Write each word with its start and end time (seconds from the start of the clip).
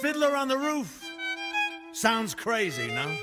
Fiddler 0.00 0.36
on 0.36 0.48
the 0.48 0.58
roof. 0.58 1.02
Sounds 1.92 2.34
crazy, 2.34 2.88
no? 2.88 3.16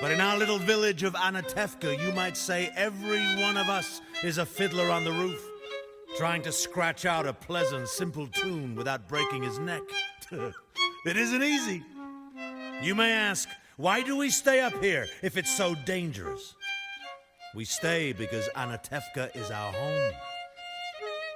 But 0.00 0.10
in 0.10 0.20
our 0.20 0.36
little 0.36 0.58
village 0.58 1.04
of 1.04 1.14
Anatevka, 1.14 2.04
you 2.04 2.12
might 2.12 2.36
say 2.36 2.70
every 2.76 3.22
one 3.40 3.56
of 3.56 3.68
us 3.68 4.00
is 4.22 4.38
a 4.38 4.44
fiddler 4.44 4.90
on 4.90 5.04
the 5.04 5.12
roof, 5.12 5.40
trying 6.16 6.42
to 6.42 6.52
scratch 6.52 7.06
out 7.06 7.26
a 7.26 7.32
pleasant, 7.32 7.88
simple 7.88 8.26
tune 8.26 8.74
without 8.74 9.08
breaking 9.08 9.42
his 9.42 9.58
neck. 9.58 9.82
it 10.32 11.16
isn't 11.16 11.42
easy. 11.42 11.82
You 12.82 12.94
may 12.94 13.12
ask, 13.12 13.48
why 13.76 14.02
do 14.02 14.16
we 14.16 14.30
stay 14.30 14.60
up 14.60 14.74
here 14.82 15.06
if 15.22 15.36
it's 15.36 15.56
so 15.56 15.74
dangerous? 15.86 16.56
We 17.54 17.64
stay 17.64 18.12
because 18.12 18.48
Anatevka 18.56 19.36
is 19.36 19.50
our 19.50 19.72
home. 19.72 20.12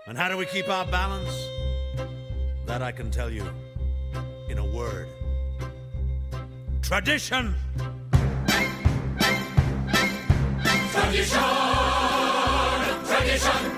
And 0.06 0.18
how 0.18 0.28
do 0.28 0.36
we 0.36 0.46
keep 0.46 0.68
our 0.68 0.86
balance? 0.86 1.48
That 2.66 2.82
I 2.82 2.90
can 2.90 3.12
tell 3.12 3.30
you 3.30 3.44
in 4.56 4.62
a 4.62 4.64
word. 4.64 5.08
Tradition. 6.82 7.54
Tradition, 10.92 11.42
tradition, 11.42 11.42
tradition, 13.06 13.75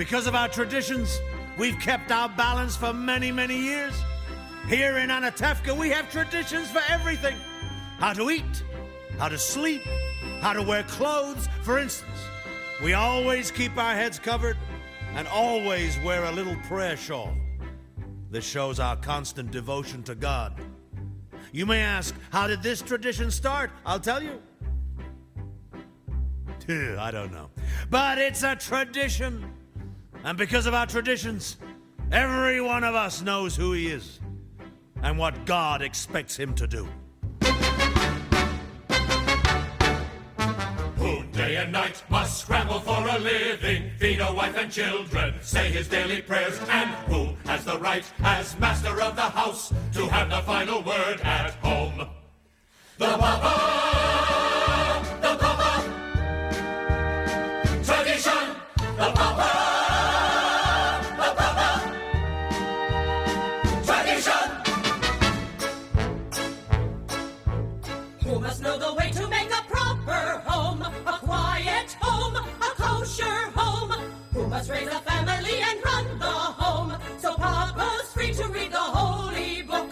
Because 0.00 0.26
of 0.26 0.34
our 0.34 0.48
traditions, 0.48 1.20
we've 1.58 1.78
kept 1.78 2.10
our 2.10 2.30
balance 2.30 2.74
for 2.74 2.90
many, 2.90 3.30
many 3.30 3.54
years. 3.54 3.92
Here 4.66 4.96
in 4.96 5.10
Anatevka, 5.10 5.78
we 5.78 5.90
have 5.90 6.10
traditions 6.10 6.70
for 6.70 6.80
everything 6.88 7.36
how 7.98 8.14
to 8.14 8.30
eat, 8.30 8.64
how 9.18 9.28
to 9.28 9.36
sleep, 9.36 9.82
how 10.40 10.54
to 10.54 10.62
wear 10.62 10.84
clothes. 10.84 11.50
For 11.64 11.78
instance, 11.78 12.16
we 12.82 12.94
always 12.94 13.50
keep 13.50 13.76
our 13.76 13.94
heads 13.94 14.18
covered 14.18 14.56
and 15.16 15.28
always 15.28 15.98
wear 15.98 16.24
a 16.24 16.32
little 16.32 16.56
prayer 16.66 16.96
shawl. 16.96 17.34
This 18.30 18.46
shows 18.46 18.80
our 18.80 18.96
constant 18.96 19.50
devotion 19.50 20.02
to 20.04 20.14
God. 20.14 20.54
You 21.52 21.66
may 21.66 21.82
ask, 21.82 22.14
how 22.30 22.46
did 22.46 22.62
this 22.62 22.80
tradition 22.80 23.30
start? 23.30 23.70
I'll 23.84 24.00
tell 24.00 24.22
you. 24.22 24.40
I 26.98 27.10
don't 27.10 27.32
know. 27.32 27.50
But 27.90 28.16
it's 28.16 28.42
a 28.44 28.56
tradition. 28.56 29.44
And 30.24 30.36
because 30.36 30.66
of 30.66 30.74
our 30.74 30.86
traditions, 30.86 31.56
every 32.12 32.60
one 32.60 32.84
of 32.84 32.94
us 32.94 33.22
knows 33.22 33.56
who 33.56 33.72
he 33.72 33.88
is 33.88 34.20
and 35.02 35.16
what 35.16 35.46
God 35.46 35.80
expects 35.80 36.36
him 36.36 36.54
to 36.54 36.66
do. 36.66 36.86
Who 40.96 41.24
day 41.32 41.56
and 41.56 41.72
night 41.72 42.02
must 42.10 42.38
scramble 42.38 42.80
for 42.80 43.08
a 43.08 43.18
living, 43.18 43.90
feed 43.98 44.20
a 44.20 44.32
wife 44.32 44.56
and 44.58 44.70
children, 44.70 45.34
say 45.40 45.70
his 45.70 45.88
daily 45.88 46.20
prayers, 46.20 46.58
and 46.68 46.90
who 47.10 47.34
has 47.46 47.64
the 47.64 47.78
right, 47.78 48.04
as 48.22 48.58
master 48.58 49.00
of 49.00 49.16
the 49.16 49.22
house, 49.22 49.72
to 49.94 50.06
have 50.08 50.28
the 50.28 50.42
final 50.42 50.82
word 50.82 51.20
at 51.22 51.52
home? 51.62 52.08
The 52.98 53.06
Papa! 53.06 54.39
Must 74.60 74.72
raise 74.72 74.88
a 74.88 75.00
family 75.00 75.62
and 75.62 75.82
run 75.82 76.18
the 76.18 76.26
home 76.26 76.94
so 77.16 77.34
Papa's 77.34 78.12
free 78.12 78.34
to 78.34 78.46
read 78.48 78.70
the 78.70 78.76
holy 78.76 79.62
book? 79.62 79.88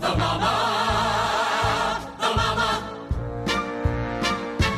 The 0.00 0.16
Mama! 0.18 0.56
The 2.18 2.34
Mama! 2.34 2.70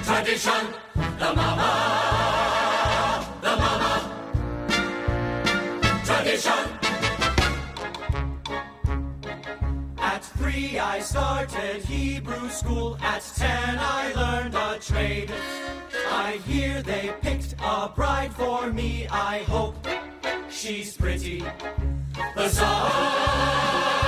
Tradition! 0.04 0.66
The 0.94 1.32
Mama! 1.34 1.70
The 3.40 3.56
Mama! 3.56 3.92
Tradition! 6.04 6.76
I 10.78 11.00
started 11.00 11.82
Hebrew 11.82 12.50
school. 12.50 12.98
At 13.00 13.22
ten 13.36 13.78
I 13.78 14.12
learned 14.14 14.54
a 14.54 14.78
trade. 14.78 15.32
I 16.10 16.40
hear 16.46 16.82
they 16.82 17.12
picked 17.20 17.54
a 17.62 17.88
bride 17.88 18.32
for 18.32 18.70
me. 18.72 19.06
I 19.08 19.38
hope 19.44 19.86
she's 20.50 20.96
pretty. 20.96 21.44
The 22.34 22.48
sons! 22.48 24.05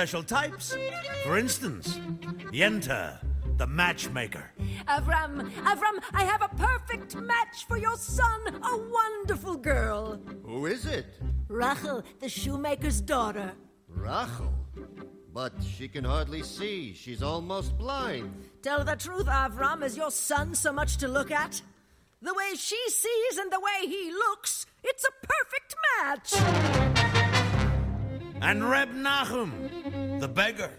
Special 0.00 0.22
types. 0.22 0.74
For 1.24 1.36
instance, 1.36 1.98
Yenta, 2.52 3.18
the 3.58 3.66
matchmaker. 3.66 4.50
Avram, 4.88 5.50
Avram, 5.56 6.02
I 6.14 6.24
have 6.24 6.40
a 6.40 6.48
perfect 6.56 7.16
match 7.16 7.66
for 7.68 7.76
your 7.76 7.98
son, 7.98 8.40
a 8.48 8.78
wonderful 8.78 9.56
girl. 9.56 10.18
Who 10.42 10.64
is 10.64 10.86
it? 10.86 11.04
Rachel, 11.48 12.02
the 12.18 12.30
shoemaker's 12.30 13.02
daughter. 13.02 13.52
Rachel. 13.88 14.54
But 15.34 15.52
she 15.76 15.86
can 15.86 16.04
hardly 16.04 16.44
see. 16.44 16.94
She's 16.94 17.22
almost 17.22 17.76
blind. 17.76 18.32
Tell 18.62 18.82
the 18.82 18.96
truth, 18.96 19.26
Avram, 19.26 19.84
is 19.84 19.98
your 19.98 20.10
son 20.10 20.54
so 20.54 20.72
much 20.72 20.96
to 20.96 21.08
look 21.08 21.30
at? 21.30 21.60
The 22.22 22.32
way 22.32 22.54
she 22.56 22.80
sees 22.88 23.36
and 23.36 23.52
the 23.52 23.60
way 23.60 23.86
he 23.86 24.10
looks, 24.10 24.64
it's 24.82 25.04
a 25.04 25.12
perfect 25.26 25.74
match. 25.92 27.40
And 28.42 28.70
Reb 28.70 28.94
Nachum, 28.94 29.52
the 30.20 30.28
beggar. 30.28 30.70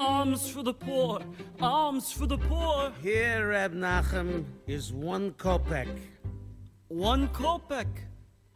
Alms 0.00 0.50
for 0.50 0.64
the 0.64 0.74
poor, 0.74 1.20
alms 1.60 2.10
for 2.10 2.26
the 2.26 2.36
poor. 2.36 2.92
Here, 3.00 3.48
Reb 3.48 3.72
Nachum, 3.72 4.44
is 4.66 4.92
one 4.92 5.30
kopeck. 5.32 5.88
One 6.88 7.28
kopeck. 7.28 7.86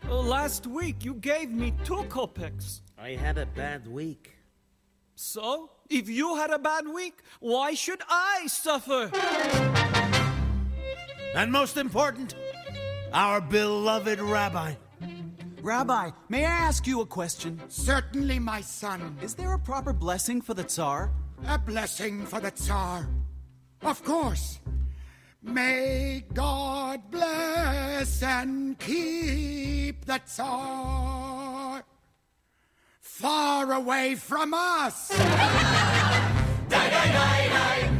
Uh, 0.08 0.20
last 0.20 0.66
week 0.66 1.04
you 1.04 1.14
gave 1.14 1.50
me 1.50 1.72
two 1.84 2.02
kopecks. 2.08 2.80
I 2.98 3.10
had 3.10 3.38
a 3.38 3.46
bad 3.46 3.86
week. 3.86 4.32
So, 5.14 5.70
if 5.88 6.08
you 6.08 6.34
had 6.34 6.50
a 6.50 6.58
bad 6.58 6.88
week, 6.88 7.22
why 7.38 7.74
should 7.74 8.02
I 8.08 8.48
suffer? 8.48 9.10
And 11.36 11.52
most 11.52 11.76
important, 11.76 12.34
our 13.12 13.40
beloved 13.40 14.20
rabbi. 14.20 14.74
Rabbi, 15.64 16.10
may 16.28 16.44
I 16.44 16.50
ask 16.50 16.86
you 16.86 17.00
a 17.00 17.06
question? 17.06 17.58
Certainly, 17.68 18.38
my 18.38 18.60
son. 18.60 19.16
Is 19.22 19.34
there 19.34 19.54
a 19.54 19.58
proper 19.58 19.94
blessing 19.94 20.42
for 20.42 20.52
the 20.52 20.62
Tsar? 20.62 21.10
A 21.46 21.56
blessing 21.56 22.26
for 22.26 22.38
the 22.38 22.50
Tsar. 22.50 23.08
Of 23.80 24.04
course. 24.04 24.60
May 25.42 26.22
God 26.34 27.10
bless 27.10 28.22
and 28.22 28.78
keep 28.78 30.04
the 30.04 30.20
Tsar 30.26 31.82
far 33.00 33.72
away 33.72 34.16
from 34.16 34.52
us. 34.52 35.18
And 36.74 37.93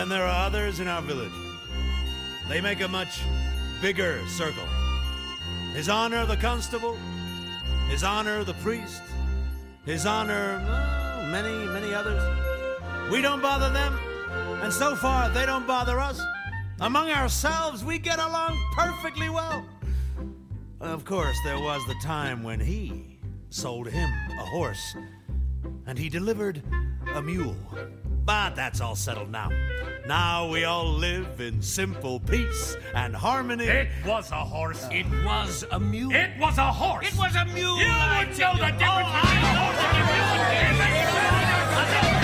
then 0.00 0.08
there 0.08 0.24
are 0.24 0.46
others 0.46 0.80
in 0.80 0.88
our 0.88 1.02
village. 1.02 1.30
They 2.48 2.62
make 2.62 2.80
a 2.80 2.88
much 2.88 3.20
bigger 3.82 4.26
circle. 4.28 4.66
His 5.74 5.90
Honor 5.90 6.24
the 6.24 6.38
Constable, 6.38 6.96
His 7.90 8.02
Honor 8.02 8.42
the 8.42 8.54
Priest, 8.54 9.02
His 9.84 10.06
Honor, 10.06 10.58
many, 11.30 11.66
many 11.68 11.92
others. 11.92 12.22
We 13.12 13.20
don't 13.20 13.42
bother 13.42 13.68
them, 13.68 13.94
and 14.62 14.72
so 14.72 14.96
far 14.96 15.28
they 15.28 15.44
don't 15.44 15.66
bother 15.66 16.00
us. 16.00 16.18
Among 16.80 17.10
ourselves, 17.10 17.84
we 17.84 17.98
get 17.98 18.18
along 18.18 18.58
perfectly 18.72 19.28
well. 19.28 19.66
Of 20.80 21.04
course, 21.04 21.36
there 21.44 21.60
was 21.60 21.86
the 21.86 21.96
time 22.02 22.42
when 22.42 22.58
he 22.58 23.18
sold 23.50 23.86
him 23.86 24.10
a 24.38 24.46
horse, 24.46 24.96
and 25.86 25.98
he 25.98 26.08
delivered 26.08 26.62
a 27.12 27.20
mule. 27.20 27.54
But 28.30 28.54
that's 28.54 28.80
all 28.80 28.94
settled 28.94 29.32
now. 29.32 29.50
Now 30.06 30.48
we 30.48 30.62
all 30.62 30.86
live 30.86 31.40
in 31.40 31.60
simple 31.60 32.20
peace 32.20 32.76
and 32.94 33.12
harmony. 33.12 33.64
It 33.64 33.88
was 34.06 34.30
a 34.30 34.36
horse. 34.36 34.86
It 34.92 35.06
was 35.24 35.64
a 35.72 35.80
mule. 35.80 36.12
It 36.12 36.38
was 36.38 36.56
a 36.56 36.70
horse. 36.72 37.08
It 37.08 37.18
was 37.18 37.34
a 37.34 37.44
mule. 37.46 37.76
You 37.76 37.88
would 37.88 38.32
tell 38.36 38.54
know 38.54 38.66
the 38.66 38.70
difference 38.70 39.08
Oh, 39.10 39.18
between 39.18 39.42
a 39.42 39.58
horse 39.58 39.78
and 40.62 40.78
a 40.78 40.90
mule. 40.94 41.10
Oh, 42.14 42.19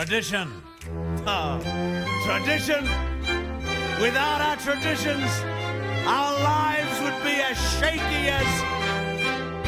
Tradition. 0.00 0.48
Ah, 1.26 1.60
tradition. 2.24 2.84
Without 4.00 4.40
our 4.40 4.56
traditions, 4.56 5.30
our 6.06 6.32
lives 6.42 7.00
would 7.02 7.22
be 7.22 7.36
as 7.42 7.58
shaky 7.76 8.30
as 8.32 8.46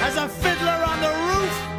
as 0.01 0.17
a 0.17 0.27
fiddler 0.31 0.85
on 0.89 1.01
the 1.05 1.13
roof. 1.29 1.73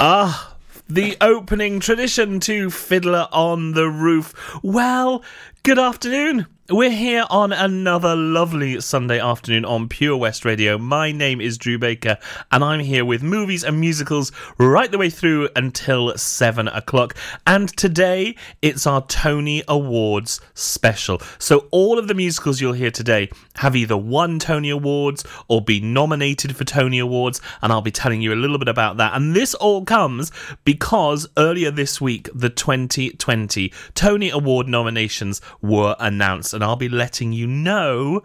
Ah, 0.00 0.52
the 0.92 1.16
opening 1.22 1.80
tradition 1.80 2.38
to 2.40 2.68
Fiddler 2.68 3.26
on 3.32 3.72
the 3.72 3.88
Roof. 3.88 4.34
Well, 4.62 5.24
good 5.62 5.78
afternoon. 5.78 6.46
We're 6.70 6.90
here 6.90 7.24
on 7.28 7.52
another 7.52 8.16
lovely 8.16 8.80
Sunday 8.80 9.20
afternoon 9.20 9.64
on 9.64 9.88
Pure 9.88 10.16
West 10.16 10.44
Radio. 10.44 10.78
My 10.78 11.12
name 11.12 11.40
is 11.40 11.58
Drew 11.58 11.76
Baker, 11.76 12.16
and 12.50 12.64
I'm 12.64 12.80
here 12.80 13.04
with 13.04 13.22
movies 13.22 13.62
and 13.62 13.78
musicals 13.78 14.32
right 14.58 14.90
the 14.90 14.96
way 14.96 15.10
through 15.10 15.50
until 15.54 16.16
seven 16.16 16.68
o'clock. 16.68 17.14
And 17.46 17.68
today 17.76 18.36
it's 18.62 18.86
our 18.86 19.04
Tony 19.06 19.62
Awards 19.68 20.40
special. 20.54 21.20
So 21.38 21.66
all 21.72 21.98
of 21.98 22.08
the 22.08 22.14
musicals 22.14 22.60
you'll 22.60 22.72
hear 22.72 22.92
today 22.92 23.28
have 23.56 23.76
either 23.76 23.96
won 23.96 24.38
Tony 24.38 24.70
Awards 24.70 25.26
or 25.48 25.62
been 25.62 25.92
nominated 25.92 26.56
for 26.56 26.64
Tony 26.64 27.00
Awards, 27.00 27.40
and 27.60 27.70
I'll 27.70 27.82
be 27.82 27.90
telling 27.90 28.22
you 28.22 28.32
a 28.32 28.36
little 28.36 28.58
bit 28.58 28.68
about 28.68 28.96
that. 28.96 29.14
And 29.14 29.34
this 29.36 29.52
all 29.54 29.84
comes 29.84 30.30
because 30.64 31.28
earlier 31.36 31.70
this 31.70 32.00
week, 32.00 32.30
the 32.32 32.48
2020 32.48 33.72
Tony 33.94 34.30
Award 34.30 34.68
nominations 34.68 35.40
were 35.60 35.96
announced, 35.98 36.54
and 36.54 36.64
I'll 36.64 36.76
be 36.76 36.88
letting 36.88 37.32
you 37.32 37.46
know 37.46 38.22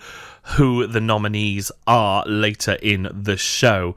who 0.56 0.88
the 0.88 1.02
nominees 1.02 1.72
are 1.86 2.24
later 2.26 2.78
in 2.82 3.10
the 3.12 3.36
show. 3.36 3.96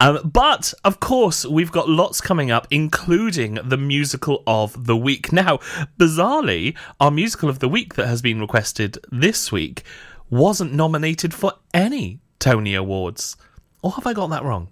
Um, 0.00 0.30
but, 0.32 0.72
of 0.84 0.98
course, 0.98 1.44
we've 1.44 1.72
got 1.72 1.88
lots 1.88 2.20
coming 2.20 2.50
up, 2.50 2.66
including 2.70 3.58
the 3.62 3.76
musical 3.76 4.42
of 4.46 4.86
the 4.86 4.96
week. 4.96 5.32
Now, 5.32 5.58
bizarrely, 5.98 6.76
our 6.98 7.10
musical 7.10 7.48
of 7.48 7.58
the 7.58 7.68
week 7.68 7.94
that 7.94 8.06
has 8.06 8.22
been 8.22 8.40
requested 8.40 8.98
this 9.12 9.52
week 9.52 9.82
wasn't 10.30 10.72
nominated 10.72 11.34
for 11.34 11.52
any 11.74 12.20
Tony 12.38 12.74
Awards. 12.74 13.36
Or 13.82 13.92
have 13.92 14.06
I 14.06 14.14
got 14.14 14.28
that 14.28 14.44
wrong? 14.44 14.68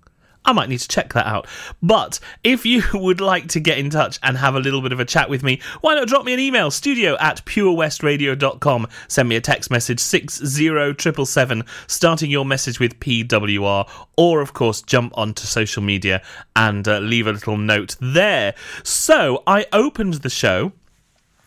I 0.48 0.52
might 0.52 0.70
need 0.70 0.80
to 0.80 0.88
check 0.88 1.12
that 1.12 1.26
out. 1.26 1.46
But 1.82 2.20
if 2.42 2.64
you 2.64 2.82
would 2.94 3.20
like 3.20 3.48
to 3.48 3.60
get 3.60 3.76
in 3.76 3.90
touch 3.90 4.18
and 4.22 4.38
have 4.38 4.54
a 4.54 4.60
little 4.60 4.80
bit 4.80 4.92
of 4.92 5.00
a 5.00 5.04
chat 5.04 5.28
with 5.28 5.42
me, 5.42 5.60
why 5.82 5.94
not 5.94 6.08
drop 6.08 6.24
me 6.24 6.32
an 6.32 6.40
email, 6.40 6.70
studio 6.70 7.18
at 7.20 7.44
purewestradio.com. 7.44 8.86
Send 9.08 9.28
me 9.28 9.36
a 9.36 9.42
text 9.42 9.70
message 9.70 10.00
60777, 10.00 11.64
starting 11.86 12.30
your 12.30 12.46
message 12.46 12.80
with 12.80 12.98
PWR, 12.98 13.86
or 14.16 14.40
of 14.40 14.54
course, 14.54 14.80
jump 14.80 15.12
onto 15.18 15.44
social 15.44 15.82
media 15.82 16.22
and 16.56 16.88
uh, 16.88 16.98
leave 16.98 17.26
a 17.26 17.32
little 17.32 17.58
note 17.58 17.96
there. 18.00 18.54
So 18.82 19.42
I 19.46 19.66
opened 19.74 20.14
the 20.14 20.30
show 20.30 20.72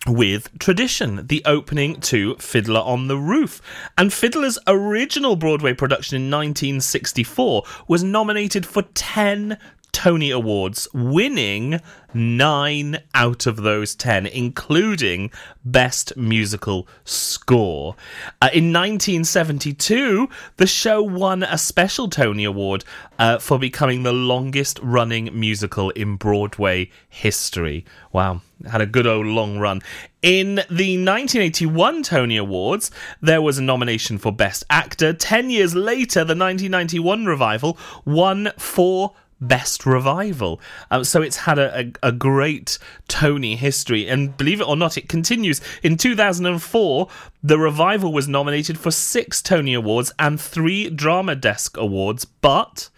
with 0.08 0.58
Tradition, 0.58 1.28
the 1.28 1.44
opening 1.46 2.00
to 2.02 2.36
Fiddler 2.36 2.80
on 2.80 3.08
the 3.08 3.18
Roof. 3.18 3.62
And 3.98 4.12
Fiddler's 4.12 4.58
original 4.66 5.36
Broadway 5.36 5.74
production 5.74 6.16
in 6.16 6.32
1964 6.32 7.64
was 7.88 8.04
nominated 8.04 8.66
for 8.66 8.82
10 8.82 9.58
Tony 9.92 10.32
Awards, 10.32 10.88
winning 10.94 11.80
nine 12.14 13.00
out 13.14 13.46
of 13.46 13.58
those 13.58 13.96
10, 13.96 14.26
including 14.26 15.32
Best 15.64 16.16
Musical 16.18 16.88
Score. 17.04 17.96
Uh, 18.42 18.50
in 18.54 18.74
1972, 18.74 20.30
the 20.58 20.68
show 20.68 21.02
won 21.02 21.44
a 21.44 21.58
special 21.58 22.10
Tony 22.10 22.44
Award 22.44 22.84
uh, 23.20 23.38
for 23.38 23.60
becoming 23.60 24.04
the 24.04 24.14
longest 24.14 24.80
running 24.82 25.30
musical 25.38 25.90
in 25.92 26.16
Broadway 26.16 26.90
history. 27.10 27.86
Wow, 28.12 28.42
had 28.70 28.82
a 28.82 28.86
good 28.86 29.08
old 29.08 29.28
long 29.28 29.60
run. 29.60 29.82
In 30.22 30.56
the 30.70 30.98
1981 30.98 32.04
Tony 32.04 32.38
Awards, 32.38 32.92
there 33.22 33.42
was 33.42 33.58
a 33.58 33.64
nomination 33.64 34.18
for 34.18 34.32
Best 34.32 34.64
Actor. 34.70 35.14
Ten 35.14 35.50
years 35.50 35.76
later, 35.76 36.20
the 36.20 36.36
1991 36.36 37.26
revival 37.26 37.78
won 38.06 38.52
for 38.58 39.14
Best 39.42 39.86
Revival. 39.86 40.62
Um, 40.92 41.04
so 41.04 41.22
it's 41.22 41.38
had 41.38 41.58
a, 41.60 41.80
a, 41.80 42.10
a 42.10 42.12
great 42.12 42.78
Tony 43.08 43.56
history. 43.56 44.08
And 44.08 44.38
believe 44.38 44.62
it 44.62 44.68
or 44.68 44.78
not, 44.78 44.98
it 44.98 45.10
continues. 45.10 45.60
In 45.84 45.98
2004, 45.98 47.08
the 47.44 47.58
revival 47.58 48.14
was 48.14 48.28
nominated 48.28 48.78
for 48.78 48.92
six 48.92 49.42
Tony 49.42 49.74
Awards 49.74 50.14
and 50.20 50.40
three 50.40 50.90
Drama 50.90 51.36
Desk 51.36 51.76
Awards, 51.78 52.26
but 52.26 52.90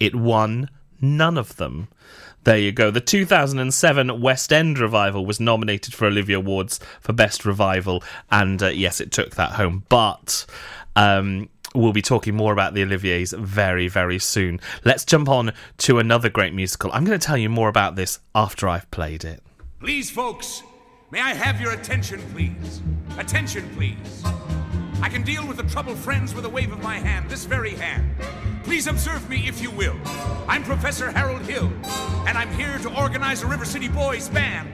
it 0.00 0.14
won 0.14 0.68
none 1.00 1.36
of 1.36 1.56
them. 1.56 1.88
There 2.44 2.58
you 2.58 2.72
go. 2.72 2.90
The 2.90 3.00
2007 3.00 4.20
West 4.20 4.52
End 4.52 4.78
revival 4.78 5.24
was 5.24 5.38
nominated 5.38 5.94
for 5.94 6.06
Olivier 6.06 6.36
Awards 6.36 6.80
for 7.00 7.12
Best 7.12 7.44
Revival, 7.44 8.02
and 8.30 8.60
uh, 8.62 8.68
yes, 8.68 9.00
it 9.00 9.12
took 9.12 9.36
that 9.36 9.52
home. 9.52 9.84
But 9.88 10.44
um, 10.96 11.48
we'll 11.74 11.92
be 11.92 12.02
talking 12.02 12.34
more 12.34 12.52
about 12.52 12.74
the 12.74 12.82
Oliviers 12.82 13.36
very, 13.38 13.88
very 13.88 14.18
soon. 14.18 14.60
Let's 14.84 15.04
jump 15.04 15.28
on 15.28 15.52
to 15.78 15.98
another 15.98 16.28
great 16.28 16.54
musical. 16.54 16.90
I'm 16.92 17.04
going 17.04 17.18
to 17.18 17.26
tell 17.26 17.36
you 17.36 17.48
more 17.48 17.68
about 17.68 17.96
this 17.96 18.20
after 18.34 18.68
I've 18.68 18.90
played 18.90 19.24
it. 19.24 19.42
Please, 19.80 20.10
folks, 20.10 20.62
may 21.10 21.20
I 21.20 21.34
have 21.34 21.60
your 21.60 21.72
attention, 21.72 22.20
please? 22.32 22.80
Attention, 23.18 23.68
please. 23.74 24.22
I 25.02 25.08
can 25.08 25.22
deal 25.22 25.46
with 25.46 25.56
the 25.56 25.64
troubled 25.64 25.98
friends 25.98 26.34
with 26.34 26.44
a 26.44 26.48
wave 26.48 26.72
of 26.72 26.82
my 26.82 26.96
hand, 26.98 27.28
this 27.28 27.44
very 27.44 27.74
hand. 27.74 28.14
Please 28.62 28.86
observe 28.86 29.28
me 29.28 29.48
if 29.48 29.60
you 29.60 29.70
will. 29.72 29.96
I'm 30.46 30.62
Professor 30.62 31.10
Harold 31.10 31.42
Hill, 31.42 31.72
and 32.28 32.38
I'm 32.38 32.52
here 32.54 32.78
to 32.78 33.00
organize 33.00 33.42
a 33.42 33.46
River 33.46 33.64
City 33.64 33.88
Boys 33.88 34.28
band. 34.28 34.70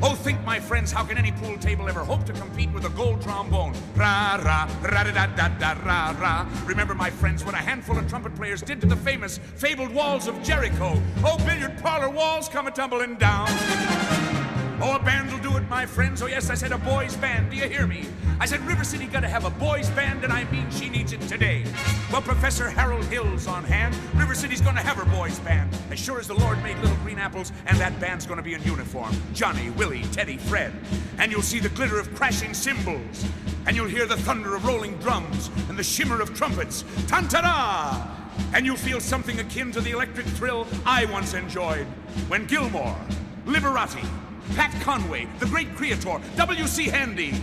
Oh, 0.00 0.14
think 0.14 0.44
my 0.44 0.60
friends, 0.60 0.92
how 0.92 1.02
can 1.04 1.18
any 1.18 1.32
pool 1.32 1.58
table 1.58 1.88
ever 1.88 2.04
hope 2.04 2.24
to 2.26 2.32
compete 2.32 2.70
with 2.72 2.84
a 2.84 2.90
gold 2.90 3.20
trombone? 3.20 3.74
Ra 3.96 4.40
ra 4.44 4.68
ra 4.82 5.02
da 5.02 5.12
da 5.12 5.26
da 5.26 5.48
da 5.58 5.72
ra 5.84 6.14
ra. 6.20 6.46
Remember, 6.64 6.94
my 6.94 7.10
friends, 7.10 7.44
what 7.44 7.54
a 7.54 7.58
handful 7.58 7.98
of 7.98 8.08
trumpet 8.08 8.34
players 8.36 8.62
did 8.62 8.80
to 8.80 8.86
the 8.86 8.96
famous, 8.96 9.38
fabled 9.56 9.92
walls 9.92 10.28
of 10.28 10.40
Jericho. 10.42 11.02
Oh, 11.24 11.36
billiard 11.38 11.78
parlor 11.82 12.10
walls 12.10 12.48
come 12.48 12.68
a 12.68 12.70
tumbling 12.70 13.16
down. 13.16 13.48
Oh, 14.80 14.94
a 14.94 14.98
band 15.02 15.32
will 15.32 15.40
do 15.40 15.56
it, 15.56 15.68
my 15.68 15.86
friends. 15.86 16.22
Oh, 16.22 16.26
yes, 16.26 16.50
I 16.50 16.54
said 16.54 16.70
a 16.70 16.78
boys' 16.78 17.16
band. 17.16 17.50
Do 17.50 17.56
you 17.56 17.68
hear 17.68 17.84
me? 17.84 18.04
I 18.38 18.46
said 18.46 18.60
River 18.60 18.84
City 18.84 19.06
gotta 19.06 19.26
have 19.26 19.44
a 19.44 19.50
boys' 19.50 19.90
band, 19.90 20.22
and 20.22 20.32
I 20.32 20.44
mean 20.52 20.70
she 20.70 20.88
needs 20.88 21.12
it 21.12 21.20
today. 21.22 21.64
Well, 22.12 22.22
Professor 22.22 22.70
Harold 22.70 23.04
Hill's 23.06 23.48
on 23.48 23.64
hand. 23.64 23.96
River 24.14 24.36
City's 24.36 24.60
gonna 24.60 24.80
have 24.80 24.96
her 24.96 25.04
boys' 25.04 25.40
band. 25.40 25.76
As 25.90 25.98
sure 25.98 26.20
as 26.20 26.28
the 26.28 26.34
Lord 26.34 26.62
made 26.62 26.78
little 26.78 26.96
green 26.98 27.18
apples, 27.18 27.50
and 27.66 27.76
that 27.78 27.98
band's 27.98 28.24
gonna 28.24 28.42
be 28.42 28.54
in 28.54 28.62
uniform. 28.62 29.12
Johnny, 29.34 29.70
Willie, 29.70 30.04
Teddy, 30.12 30.36
Fred. 30.36 30.72
And 31.18 31.32
you'll 31.32 31.42
see 31.42 31.58
the 31.58 31.70
glitter 31.70 31.98
of 31.98 32.14
crashing 32.14 32.54
cymbals. 32.54 33.24
And 33.66 33.74
you'll 33.74 33.88
hear 33.88 34.06
the 34.06 34.16
thunder 34.16 34.54
of 34.54 34.64
rolling 34.64 34.96
drums, 34.98 35.50
and 35.68 35.76
the 35.76 35.82
shimmer 35.82 36.20
of 36.20 36.34
trumpets. 36.34 36.84
Tantara! 37.08 38.08
And 38.54 38.64
you'll 38.64 38.76
feel 38.76 39.00
something 39.00 39.40
akin 39.40 39.72
to 39.72 39.80
the 39.80 39.90
electric 39.90 40.26
thrill 40.26 40.68
I 40.86 41.06
once 41.06 41.34
enjoyed 41.34 41.86
when 42.28 42.46
Gilmore, 42.46 42.96
Liberati, 43.44 44.06
Pat 44.54 44.72
Conway, 44.82 45.26
the 45.38 45.46
great 45.46 45.74
Creatore, 45.74 46.20
W.C. 46.36 46.86
Handy, 46.88 47.34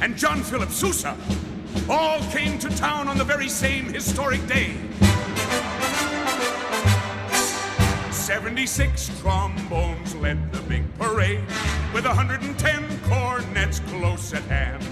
and 0.00 0.16
John 0.16 0.42
Philip 0.42 0.70
Sousa 0.70 1.16
all 1.88 2.20
came 2.30 2.58
to 2.58 2.68
town 2.76 3.08
on 3.08 3.18
the 3.18 3.24
very 3.24 3.48
same 3.48 3.86
historic 3.86 4.46
day. 4.46 4.74
76 8.10 9.10
trombones 9.20 10.14
led 10.16 10.52
the 10.52 10.60
big 10.62 10.84
parade, 10.98 11.40
with 11.94 12.04
110 12.04 13.00
cornets 13.08 13.80
close 13.88 14.34
at 14.34 14.42
hand. 14.42 14.82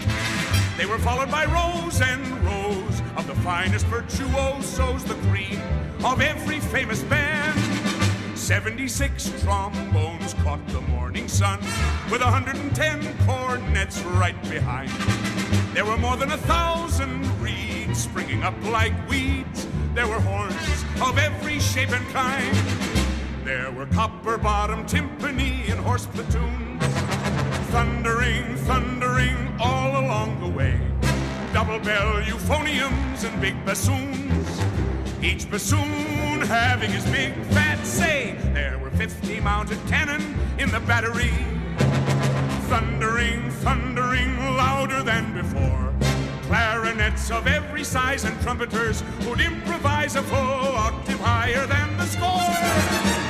They 0.79 0.87
were 0.87 0.99
followed 0.99 1.31
by 1.31 1.45
rows 1.45 2.01
and 2.01 2.45
rows 2.45 3.03
of 3.17 3.27
the 3.27 3.35
finest 3.37 3.87
virtuosos, 3.87 5.05
the 5.05 5.15
cream 5.29 5.61
of 6.05 6.21
every 6.21 6.61
famous 6.61 7.03
band. 7.03 7.36
76 8.47 9.43
trombones 9.43 10.35
caught 10.35 10.65
the 10.69 10.81
morning 10.83 11.27
sun, 11.27 11.59
with 12.13 12.21
110 12.21 13.03
cornets 13.27 14.01
right 14.21 14.41
behind. 14.45 14.89
There 15.75 15.85
were 15.85 15.97
more 15.97 16.17
than 16.17 16.31
a 16.31 16.37
thousand 16.37 17.27
reeds 17.41 17.99
springing 18.05 18.45
up 18.45 18.55
like 18.67 18.95
weeds. 19.09 19.67
There 19.95 20.07
were 20.07 20.21
horns 20.21 20.85
of 21.03 21.19
every 21.19 21.59
shape 21.59 21.91
and 21.91 22.07
kind. 22.11 22.57
There 23.45 23.73
were 23.73 23.87
copper 23.87 24.39
bottom 24.39 24.87
timpani 24.87 25.69
and 25.69 25.81
horse 25.81 26.07
platoons, 26.07 26.85
thundering, 27.73 28.55
thundering 28.59 29.57
all 29.59 30.05
along 30.05 30.39
the 30.39 30.57
way. 30.57 30.81
Double 31.53 31.81
bell 31.81 32.23
euphoniums 32.23 33.25
and 33.25 33.41
big 33.41 33.57
bassoons. 33.65 34.63
Each 35.21 35.51
bassoon 35.51 36.16
having 36.41 36.91
his 36.91 37.05
big 37.07 37.35
fat 37.47 37.85
say. 37.85 38.37
There 38.53 38.79
were 38.79 38.91
50 38.91 39.41
mounted 39.41 39.79
cannon 39.87 40.23
in 40.59 40.71
the 40.71 40.81
battery, 40.81 41.33
thundering, 42.69 43.51
thundering 43.63 44.37
louder 44.57 45.03
than 45.03 45.33
before. 45.35 45.93
Clarinets 46.43 47.31
of 47.31 47.47
every 47.47 47.85
size 47.85 48.25
and 48.25 48.41
trumpeters 48.43 49.03
who'd 49.23 49.41
improvise 49.41 50.17
a 50.17 50.23
full 50.23 50.37
octave 50.37 51.21
higher 51.21 51.67
than 51.67 51.97
the 51.97 52.07
score. 52.07 53.26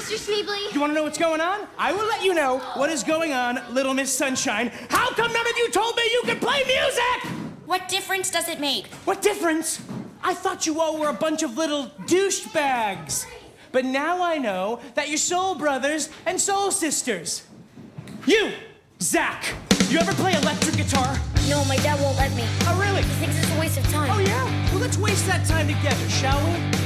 Mr. 0.06 0.30
Schneebly? 0.30 0.72
You 0.72 0.80
want 0.80 0.90
to 0.90 0.94
know 0.94 1.02
what's 1.02 1.18
going 1.18 1.40
on? 1.40 1.66
I 1.76 1.92
will 1.92 2.06
let 2.06 2.22
you 2.22 2.32
know 2.32 2.58
what 2.74 2.90
is 2.90 3.02
going 3.02 3.32
on, 3.32 3.60
Little 3.74 3.92
Miss 3.92 4.16
Sunshine. 4.16 4.70
How 4.88 5.10
come 5.10 5.32
none 5.32 5.46
of 5.46 5.56
you 5.56 5.68
told 5.72 5.96
me 5.96 6.02
you 6.12 6.22
could 6.24 6.40
play 6.40 6.62
music? 6.64 7.32
What 7.64 7.88
difference 7.88 8.30
does 8.30 8.48
it 8.48 8.60
make? 8.60 8.86
What 9.04 9.20
difference? 9.20 9.82
I 10.22 10.32
thought 10.32 10.64
you 10.64 10.80
all 10.80 10.96
were 11.00 11.08
a 11.08 11.12
bunch 11.12 11.42
of 11.42 11.56
little 11.56 11.86
douchebags. 12.06 13.26
But 13.72 13.84
now 13.84 14.22
I 14.22 14.38
know 14.38 14.80
that 14.94 15.08
you're 15.08 15.18
soul 15.18 15.56
brothers 15.56 16.08
and 16.24 16.40
soul 16.40 16.70
sisters. 16.70 17.42
You, 18.26 18.52
Zach, 19.02 19.54
you 19.88 19.98
ever 19.98 20.12
play 20.14 20.34
electric 20.34 20.76
guitar? 20.76 21.18
No, 21.48 21.64
my 21.64 21.78
dad 21.78 22.00
won't 22.00 22.16
let 22.16 22.32
me. 22.36 22.44
Oh, 22.62 22.78
really? 22.80 23.02
He 23.02 23.26
thinks 23.26 23.38
it's 23.38 23.56
a 23.56 23.58
waste 23.58 23.78
of 23.78 23.90
time. 23.90 24.08
Oh, 24.12 24.20
yeah? 24.20 24.70
Well, 24.70 24.80
let's 24.80 24.98
waste 24.98 25.26
that 25.26 25.44
time 25.46 25.66
together, 25.66 26.08
shall 26.08 26.38
we? 26.46 26.85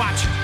Watch. 0.00 0.39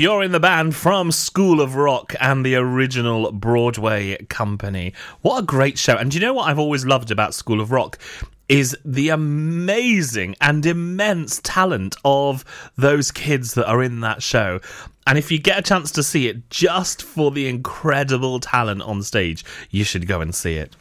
You're 0.00 0.22
in 0.22 0.32
the 0.32 0.40
band 0.40 0.74
from 0.74 1.12
School 1.12 1.60
of 1.60 1.74
Rock 1.74 2.14
and 2.18 2.42
the 2.42 2.54
original 2.54 3.30
Broadway 3.32 4.16
company. 4.30 4.94
What 5.20 5.42
a 5.42 5.46
great 5.46 5.76
show. 5.76 5.94
And 5.94 6.14
you 6.14 6.20
know 6.20 6.32
what 6.32 6.48
I've 6.48 6.58
always 6.58 6.86
loved 6.86 7.10
about 7.10 7.34
School 7.34 7.60
of 7.60 7.70
Rock? 7.70 7.98
Is 8.48 8.74
the 8.82 9.10
amazing 9.10 10.36
and 10.40 10.64
immense 10.64 11.42
talent 11.44 11.96
of 12.02 12.46
those 12.78 13.10
kids 13.10 13.52
that 13.52 13.68
are 13.68 13.82
in 13.82 14.00
that 14.00 14.22
show. 14.22 14.60
And 15.06 15.18
if 15.18 15.30
you 15.30 15.38
get 15.38 15.58
a 15.58 15.62
chance 15.62 15.90
to 15.90 16.02
see 16.02 16.28
it 16.28 16.48
just 16.48 17.02
for 17.02 17.30
the 17.30 17.46
incredible 17.46 18.40
talent 18.40 18.80
on 18.80 19.02
stage, 19.02 19.44
you 19.68 19.84
should 19.84 20.06
go 20.06 20.22
and 20.22 20.34
see 20.34 20.54
it. 20.54 20.76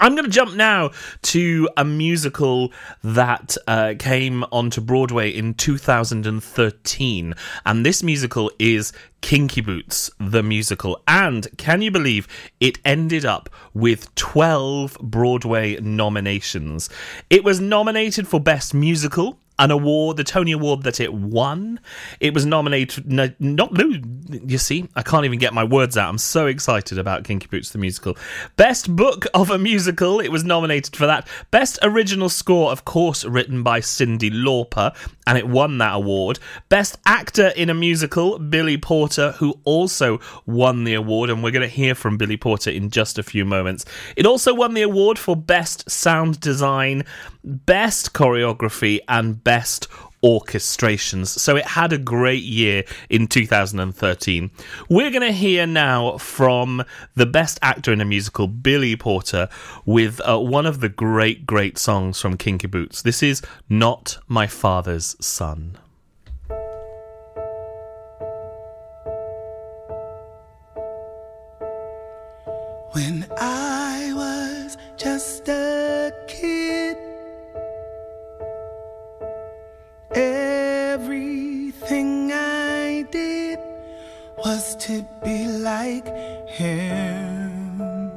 I'm 0.00 0.14
going 0.14 0.24
to 0.24 0.30
jump 0.30 0.54
now 0.54 0.90
to 1.22 1.68
a 1.76 1.84
musical 1.84 2.72
that 3.02 3.56
uh, 3.66 3.94
came 3.98 4.44
onto 4.52 4.80
Broadway 4.80 5.30
in 5.30 5.54
2013. 5.54 7.34
And 7.66 7.84
this 7.84 8.02
musical 8.04 8.52
is 8.60 8.92
Kinky 9.22 9.60
Boots, 9.60 10.08
the 10.20 10.44
musical. 10.44 11.02
And 11.08 11.48
can 11.58 11.82
you 11.82 11.90
believe 11.90 12.28
it 12.60 12.78
ended 12.84 13.24
up 13.24 13.50
with 13.74 14.14
12 14.14 14.98
Broadway 15.00 15.80
nominations? 15.80 16.88
It 17.28 17.42
was 17.42 17.60
nominated 17.60 18.28
for 18.28 18.38
Best 18.38 18.74
Musical, 18.74 19.40
an 19.58 19.70
award, 19.70 20.16
the 20.16 20.24
Tony 20.24 20.52
Award 20.52 20.82
that 20.84 21.00
it 21.00 21.12
won. 21.12 21.80
It 22.20 22.34
was 22.34 22.46
nominated. 22.46 23.10
Not. 23.10 23.70
You 24.30 24.58
see, 24.58 24.88
I 24.94 25.02
can't 25.02 25.24
even 25.24 25.38
get 25.38 25.54
my 25.54 25.64
words 25.64 25.96
out. 25.96 26.08
I'm 26.08 26.18
so 26.18 26.46
excited 26.46 26.98
about 26.98 27.24
Kinky 27.24 27.48
Boots 27.48 27.70
the 27.70 27.78
musical. 27.78 28.16
Best 28.56 28.94
book 28.94 29.26
of 29.34 29.50
a 29.50 29.58
musical. 29.58 30.20
It 30.20 30.28
was 30.28 30.44
nominated 30.44 30.94
for 30.94 31.06
that. 31.06 31.26
Best 31.50 31.78
original 31.82 32.28
score, 32.28 32.70
of 32.70 32.84
course, 32.84 33.24
written 33.24 33.62
by 33.62 33.80
Cyndi 33.80 34.30
Lauper, 34.30 34.94
and 35.26 35.38
it 35.38 35.48
won 35.48 35.78
that 35.78 35.94
award. 35.94 36.38
Best 36.68 36.98
actor 37.06 37.48
in 37.48 37.70
a 37.70 37.74
musical, 37.74 38.38
Billy 38.38 38.78
Porter, 38.78 39.32
who 39.32 39.58
also 39.64 40.20
won 40.46 40.84
the 40.84 40.94
award, 40.94 41.30
and 41.30 41.42
we're 41.42 41.50
going 41.50 41.68
to 41.68 41.74
hear 41.74 41.94
from 41.94 42.16
Billy 42.16 42.36
Porter 42.36 42.70
in 42.70 42.90
just 42.90 43.18
a 43.18 43.22
few 43.22 43.44
moments. 43.44 43.84
It 44.16 44.26
also 44.26 44.54
won 44.54 44.74
the 44.74 44.82
award 44.82 45.18
for 45.18 45.34
best 45.36 45.90
sound 45.90 46.40
design, 46.40 47.04
best 47.42 48.12
choreography, 48.12 49.00
and 49.08 49.42
best 49.48 49.88
orchestrations. 50.22 51.28
So 51.28 51.56
it 51.56 51.64
had 51.64 51.90
a 51.94 51.96
great 51.96 52.42
year 52.42 52.84
in 53.08 53.28
2013. 53.28 54.50
We're 54.90 55.10
going 55.10 55.22
to 55.22 55.32
hear 55.32 55.66
now 55.66 56.18
from 56.18 56.84
the 57.14 57.24
best 57.24 57.58
actor 57.62 57.90
in 57.90 58.02
a 58.02 58.04
musical, 58.04 58.46
Billy 58.46 58.94
Porter, 58.94 59.48
with 59.86 60.20
uh, 60.20 60.38
one 60.38 60.66
of 60.66 60.80
the 60.80 60.90
great, 60.90 61.46
great 61.46 61.78
songs 61.78 62.20
from 62.20 62.36
Kinky 62.36 62.66
Boots. 62.66 63.00
This 63.00 63.22
is 63.22 63.40
Not 63.70 64.18
My 64.28 64.46
Father's 64.46 65.16
Son. 65.18 65.78
Was 84.48 84.66
to 84.76 84.94
be 85.22 85.38
like 85.46 86.08
him. 86.48 88.10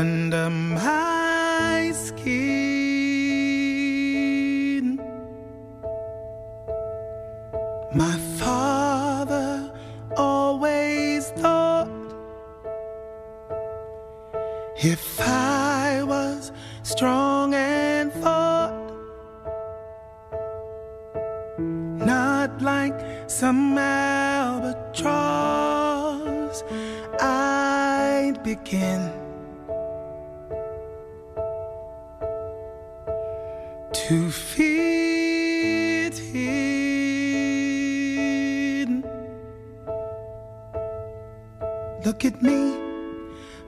Under 0.00 0.48
my 0.48 1.92
skin, 1.92 2.96
my 8.02 8.16
father 8.40 9.70
always 10.16 11.22
thought 11.42 11.90
if 14.82 15.20
I 15.20 16.02
was 16.02 16.50
strong 16.82 17.52
and 17.54 17.81
like 22.62 22.94
some 23.28 23.76
albatross, 23.76 25.02
I'd 27.20 28.42
begin 28.44 29.10
to 33.92 34.30
fit 34.30 36.18
in. 36.34 36.62
Look 42.04 42.24
at 42.24 42.40
me, 42.42 42.76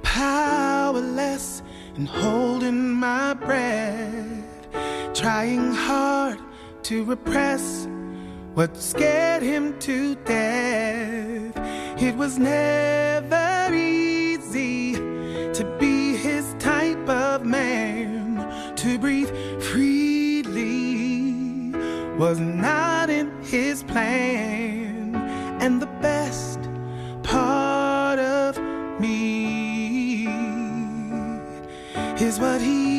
powerless 0.02 1.62
and 1.96 2.08
holding 2.08 2.90
my 2.90 3.34
breath, 3.34 4.68
trying 5.14 5.72
hard 5.72 6.38
to 6.84 7.04
repress 7.04 7.88
what 8.54 8.76
scared 8.76 9.42
him 9.42 9.78
to 9.80 10.14
death. 10.14 11.52
It 12.00 12.14
was 12.16 12.38
never 12.38 13.74
easy 13.74 14.94
to 14.94 15.76
be 15.80 16.16
his 16.16 16.54
type 16.60 17.08
of 17.08 17.44
man, 17.44 18.76
to 18.76 18.98
breathe 18.98 19.30
freely 19.60 20.54
was 22.16 22.38
not 22.38 23.10
in 23.10 23.32
his 23.42 23.82
plan, 23.82 25.16
and 25.60 25.82
the 25.82 25.90
best 26.00 26.60
part 27.24 28.20
of 28.20 28.56
me 29.00 30.28
is 32.20 32.38
what 32.38 32.60
he 32.60 32.93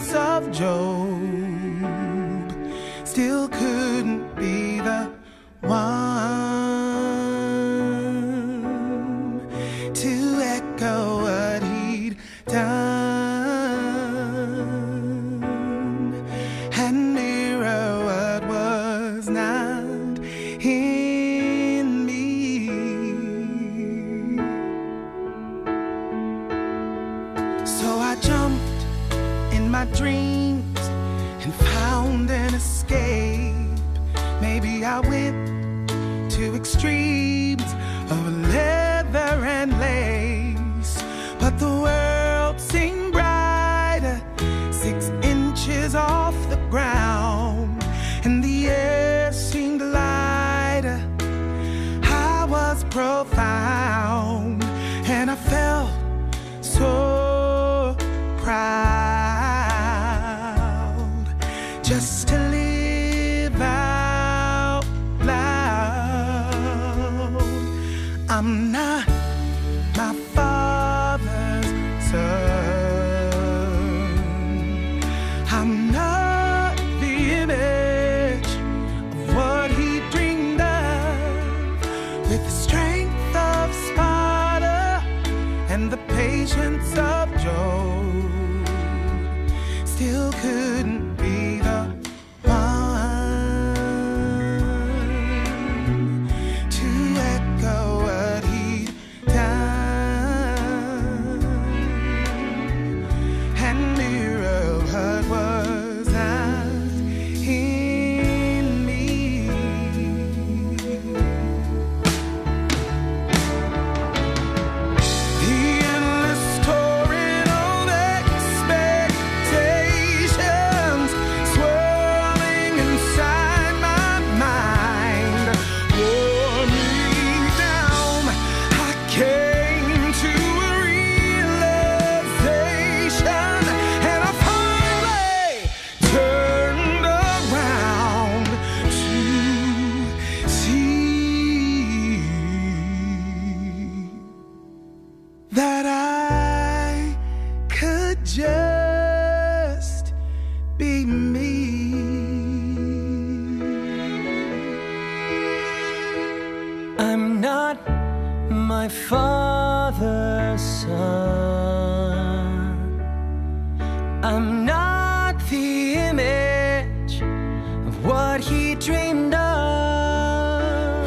of 0.00 0.52
Job. 0.52 1.07
Just 61.88 62.37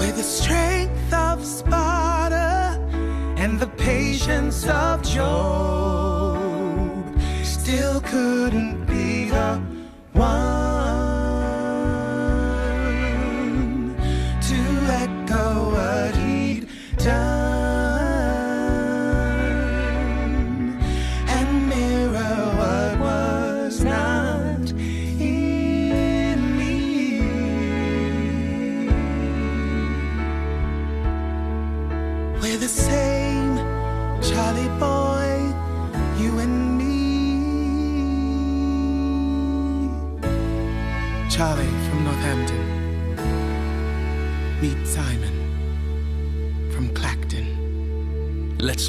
With 0.02 0.16
the 0.16 0.24
strength 0.24 1.14
of 1.14 1.46
Sparta 1.46 2.80
and 3.38 3.60
the 3.60 3.68
patience 3.68 4.66
of 4.68 5.04
Job, 5.04 6.26
still 7.44 8.02
couldn't 8.02 8.81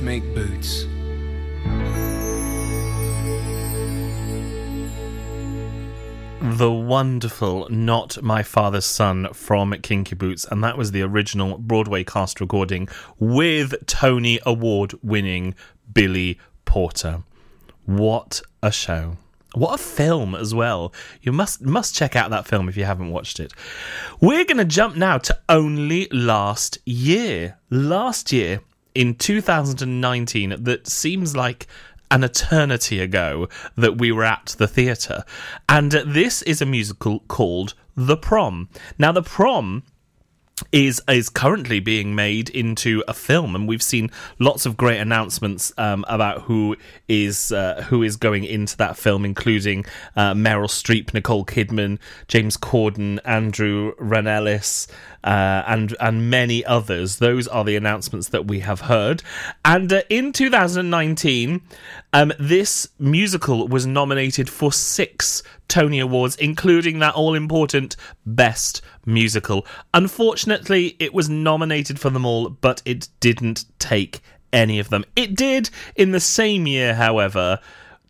make 0.03 0.35
boots. 0.35 0.87
the 6.59 6.71
wonderful 6.71 7.69
Not 7.71 8.23
My 8.23 8.43
Father's 8.43 8.85
Son 8.85 9.33
from 9.33 9.73
Kinky 9.81 10.15
Boots, 10.15 10.45
and 10.45 10.62
that 10.62 10.77
was 10.77 10.93
the 10.93 11.03
original 11.03 11.57
Broadway 11.57 12.05
cast 12.05 12.41
recording 12.41 12.88
with 13.19 13.87
Tony 13.87 14.38
Award 14.45 14.93
winning 15.03 15.55
Billy 15.93 16.38
Porter. 16.65 17.23
What 17.87 18.43
a 18.62 18.71
show. 18.71 19.17
What 19.55 19.81
a 19.81 19.83
film 19.83 20.35
as 20.35 20.55
well. 20.55 20.93
You 21.21 21.33
must 21.33 21.62
must 21.62 21.95
check 21.95 22.17
out 22.17 22.31
that 22.31 22.47
film 22.47 22.69
if 22.69 22.77
you 22.77 22.85
haven't 22.85 23.11
watched 23.11 23.41
it. 23.41 23.53
We're 24.21 24.45
going 24.45 24.59
to 24.59 24.65
jump 24.65 24.97
now 24.97 25.19
to 25.19 25.38
only 25.49 26.09
last 26.11 26.79
year. 26.85 27.59
Last 27.71 28.33
year 28.33 28.61
in 28.94 29.14
2019 29.14 30.64
that 30.64 30.87
seems 30.87 31.37
like 31.37 31.66
an 32.11 32.22
eternity 32.22 33.00
ago 33.00 33.48
that 33.76 33.98
we 33.98 34.12
were 34.12 34.24
at 34.24 34.55
the 34.59 34.68
theatre. 34.68 35.24
And 35.68 35.92
this 35.92 36.42
is 36.42 36.61
a 36.61 36.66
musical 36.66 37.20
called 37.20 37.74
The 37.96 38.18
Prom. 38.18 38.68
Now, 38.98 39.12
The 39.12 39.22
Prom 39.22 39.83
is 40.70 41.02
is 41.09 41.28
currently 41.28 41.81
being 41.81 42.14
made 42.14 42.48
into 42.50 43.02
a 43.09 43.14
film, 43.14 43.57
and 43.57 43.66
we've 43.66 43.83
seen 43.83 44.11
lots 44.38 44.66
of 44.66 44.76
great 44.76 45.00
announcements 45.00 45.72
um, 45.78 46.05
about 46.09 46.42
who 46.42 46.76
is 47.09 47.50
uh, 47.50 47.85
who 47.88 48.02
is 48.02 48.16
going 48.16 48.44
into 48.44 48.76
that 48.76 48.96
film, 48.96 49.24
including 49.24 49.85
uh, 50.14 50.35
Meryl 50.35 50.68
Streep, 50.68 51.12
Nicole 51.14 51.44
Kidman, 51.44 51.98
James 52.28 52.57
Corden, 52.57 53.18
Andrew 53.24 53.94
Rannells. 53.96 54.87
Uh, 55.24 55.62
and 55.68 55.94
and 56.00 56.28
many 56.28 56.64
others. 56.64 57.16
Those 57.16 57.46
are 57.46 57.64
the 57.64 57.76
announcements 57.76 58.30
that 58.30 58.46
we 58.46 58.61
have 58.61 58.82
heard. 58.82 59.22
And 59.64 59.92
uh, 59.92 60.02
in 60.11 60.32
2019, 60.32 61.61
um, 62.12 62.32
this 62.40 62.88
musical 62.98 63.68
was 63.68 63.87
nominated 63.87 64.50
for 64.50 64.72
six 64.72 65.44
Tony 65.68 66.00
Awards, 66.00 66.37
including 66.37 66.98
that 66.98 67.14
all 67.14 67.35
important 67.35 67.96
Best 68.26 68.82
Musical. 69.06 69.64
Unfortunately, 69.94 70.96
it 70.98 71.14
was 71.14 71.30
nominated 71.30 71.98
for 71.98 72.11
them 72.11 72.26
all, 72.26 72.50
but 72.50 72.82
it 72.85 73.08
didn't 73.20 73.64
take 73.78 74.20
any 74.52 74.78
of 74.78 74.90
them. 74.90 75.04
It 75.16 75.35
did 75.35 75.70
in 75.96 76.12
the 76.12 76.20
same 76.20 76.66
year, 76.66 76.94
however. 76.94 77.58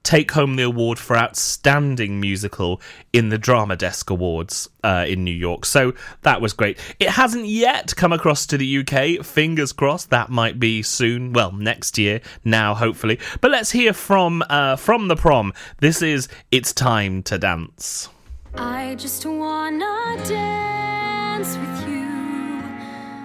Take 0.02 0.32
home 0.32 0.56
the 0.56 0.64
award 0.64 0.98
for 0.98 1.16
outstanding 1.16 2.20
musical 2.20 2.80
in 3.12 3.28
the 3.28 3.38
Drama 3.38 3.76
Desk 3.76 4.10
Awards 4.10 4.68
uh, 4.82 5.04
in 5.08 5.22
New 5.22 5.34
York. 5.34 5.64
So 5.64 5.94
that 6.22 6.40
was 6.40 6.52
great. 6.52 6.78
It 6.98 7.10
hasn't 7.10 7.46
yet 7.46 7.94
come 7.94 8.12
across 8.12 8.44
to 8.46 8.58
the 8.58 8.78
UK. 8.78 9.24
Fingers 9.24 9.72
crossed 9.72 10.10
that 10.10 10.28
might 10.28 10.58
be 10.58 10.82
soon. 10.82 11.32
Well, 11.32 11.52
next 11.52 11.98
year 11.98 12.20
now, 12.44 12.74
hopefully. 12.74 13.18
But 13.40 13.52
let's 13.52 13.70
hear 13.70 13.92
from 13.92 14.42
uh, 14.48 14.76
from 14.76 15.08
the 15.08 15.16
prom. 15.16 15.52
This 15.78 16.02
is 16.02 16.28
"It's 16.50 16.72
Time 16.72 17.22
to 17.24 17.38
Dance." 17.38 18.08
I 18.54 18.96
just 18.96 19.24
wanna 19.24 20.18
dance 20.26 21.56
with 21.56 21.88
you. 21.88 22.62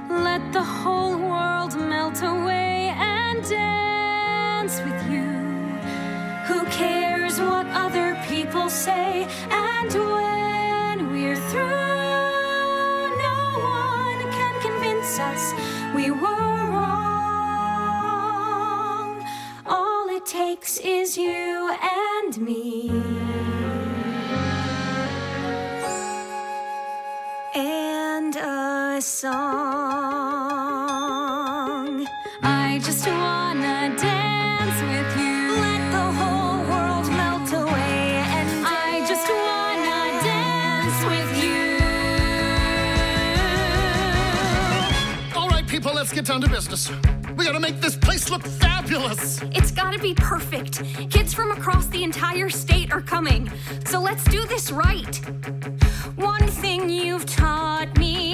Let 0.10 0.54
the 0.54 0.64
whole 0.64 1.18
world 1.18 1.76
melt 1.78 2.22
away 2.22 2.94
and 2.96 3.44
dance 3.44 4.80
with 4.82 5.12
you. 5.12 5.27
Cares 6.72 7.40
what 7.40 7.66
other 7.68 8.16
people 8.28 8.70
say? 8.70 9.28
And 9.50 9.94
when 9.94 11.12
we're 11.12 11.36
through, 11.50 13.18
no 13.30 13.40
one 13.82 14.32
can 14.32 14.62
convince 14.62 15.20
us 15.20 15.54
we 15.96 16.12
were 16.12 16.66
wrong. 16.72 16.98
All 19.66 20.10
it 20.10 20.26
takes 20.26 20.78
is 20.80 21.18
you 21.18 21.76
and 21.82 22.38
me. 22.38 22.92
and 27.58 28.36
a 28.36 29.02
song. 29.02 30.67
Let's 46.08 46.16
get 46.16 46.26
down 46.26 46.40
to 46.40 46.50
business. 46.50 46.90
We 47.36 47.44
gotta 47.44 47.60
make 47.60 47.82
this 47.82 47.98
place 47.98 48.30
look 48.30 48.42
fabulous. 48.42 49.42
It's 49.52 49.72
gotta 49.72 50.00
be 50.00 50.14
perfect. 50.14 50.82
Kids 51.10 51.34
from 51.34 51.52
across 51.52 51.88
the 51.88 52.02
entire 52.02 52.50
state 52.50 52.94
are 52.94 53.02
coming. 53.02 53.52
So 53.86 54.00
let's 54.00 54.24
do 54.24 54.46
this 54.46 54.72
right. 54.72 55.18
One 56.16 56.48
thing 56.48 56.90
you've 56.90 57.26
taught 57.26 57.98
me 57.98 58.27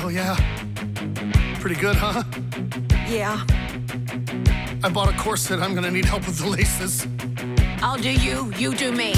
so, 0.00 0.08
yeah. 0.08 0.36
Pretty 1.60 1.80
good, 1.80 1.94
huh? 1.94 2.24
Yeah. 3.08 3.44
I 4.82 4.88
bought 4.88 5.08
a 5.08 5.16
corset. 5.16 5.60
I'm 5.60 5.74
gonna 5.74 5.90
need 5.90 6.04
help 6.04 6.26
with 6.26 6.38
the 6.38 6.48
laces. 6.48 7.06
I'll 7.80 7.96
do 7.96 8.10
you, 8.10 8.52
you 8.56 8.74
do 8.74 8.90
me. 8.90 9.14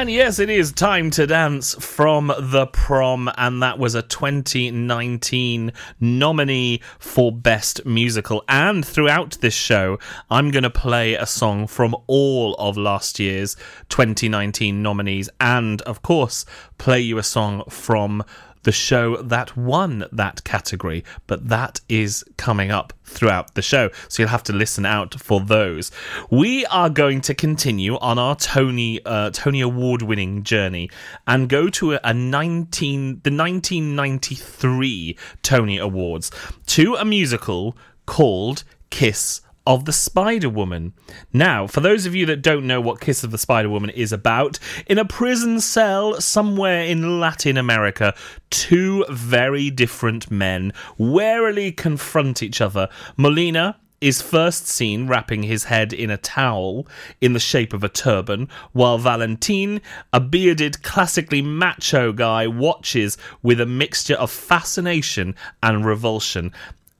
And 0.00 0.10
yes, 0.10 0.38
it 0.38 0.48
is 0.48 0.72
time 0.72 1.10
to 1.10 1.26
dance 1.26 1.74
from 1.74 2.32
the 2.38 2.66
prom, 2.68 3.30
and 3.36 3.62
that 3.62 3.78
was 3.78 3.94
a 3.94 4.00
2019 4.00 5.72
nominee 6.00 6.80
for 6.98 7.30
Best 7.30 7.84
Musical. 7.84 8.42
And 8.48 8.82
throughout 8.82 9.36
this 9.42 9.52
show, 9.52 9.98
I'm 10.30 10.50
going 10.50 10.62
to 10.62 10.70
play 10.70 11.16
a 11.16 11.26
song 11.26 11.66
from 11.66 11.94
all 12.06 12.54
of 12.54 12.78
last 12.78 13.18
year's 13.18 13.56
2019 13.90 14.82
nominees, 14.82 15.28
and 15.38 15.82
of 15.82 16.00
course, 16.00 16.46
play 16.78 17.00
you 17.00 17.18
a 17.18 17.22
song 17.22 17.64
from 17.68 18.24
the 18.62 18.72
show 18.72 19.16
that 19.22 19.56
won 19.56 20.04
that 20.12 20.44
category, 20.44 21.04
but 21.26 21.48
that 21.48 21.80
is 21.88 22.24
coming 22.36 22.70
up 22.70 22.92
throughout 23.04 23.54
the 23.54 23.62
show, 23.62 23.90
so 24.08 24.22
you'll 24.22 24.30
have 24.30 24.42
to 24.44 24.52
listen 24.52 24.86
out 24.86 25.14
for 25.20 25.40
those. 25.40 25.90
We 26.30 26.66
are 26.66 26.90
going 26.90 27.20
to 27.22 27.34
continue 27.34 27.98
on 27.98 28.18
our 28.18 28.36
Tony 28.36 29.00
uh, 29.04 29.30
Tony 29.30 29.60
Award 29.60 30.02
winning 30.02 30.42
journey 30.42 30.90
and 31.26 31.48
go 31.48 31.68
to 31.70 31.94
a, 31.94 32.00
a 32.04 32.14
19 32.14 33.20
the 33.22 33.30
1993 33.30 35.16
Tony 35.42 35.78
Awards 35.78 36.30
to 36.66 36.94
a 36.94 37.04
musical 37.04 37.76
called 38.06 38.64
Kiss 38.90 39.40
of 39.70 39.84
the 39.84 39.92
Spider 39.92 40.48
Woman. 40.48 40.92
Now, 41.32 41.68
for 41.68 41.78
those 41.78 42.04
of 42.04 42.12
you 42.12 42.26
that 42.26 42.42
don't 42.42 42.66
know 42.66 42.80
what 42.80 43.00
Kiss 43.00 43.22
of 43.22 43.30
the 43.30 43.38
Spider 43.38 43.70
Woman 43.70 43.90
is 43.90 44.12
about, 44.12 44.58
in 44.88 44.98
a 44.98 45.04
prison 45.04 45.60
cell 45.60 46.20
somewhere 46.20 46.82
in 46.82 47.20
Latin 47.20 47.56
America, 47.56 48.12
two 48.50 49.04
very 49.08 49.70
different 49.70 50.28
men 50.28 50.72
warily 50.98 51.70
confront 51.70 52.42
each 52.42 52.60
other. 52.60 52.88
Molina 53.16 53.76
is 54.00 54.20
first 54.20 54.66
seen 54.66 55.06
wrapping 55.06 55.44
his 55.44 55.64
head 55.64 55.92
in 55.92 56.10
a 56.10 56.16
towel 56.16 56.88
in 57.20 57.32
the 57.32 57.38
shape 57.38 57.72
of 57.72 57.84
a 57.84 57.88
turban, 57.88 58.48
while 58.72 58.98
Valentin, 58.98 59.80
a 60.12 60.18
bearded, 60.18 60.82
classically 60.82 61.42
macho 61.42 62.12
guy, 62.12 62.46
watches 62.48 63.16
with 63.42 63.60
a 63.60 63.66
mixture 63.66 64.14
of 64.14 64.32
fascination 64.32 65.34
and 65.62 65.84
revulsion. 65.84 66.50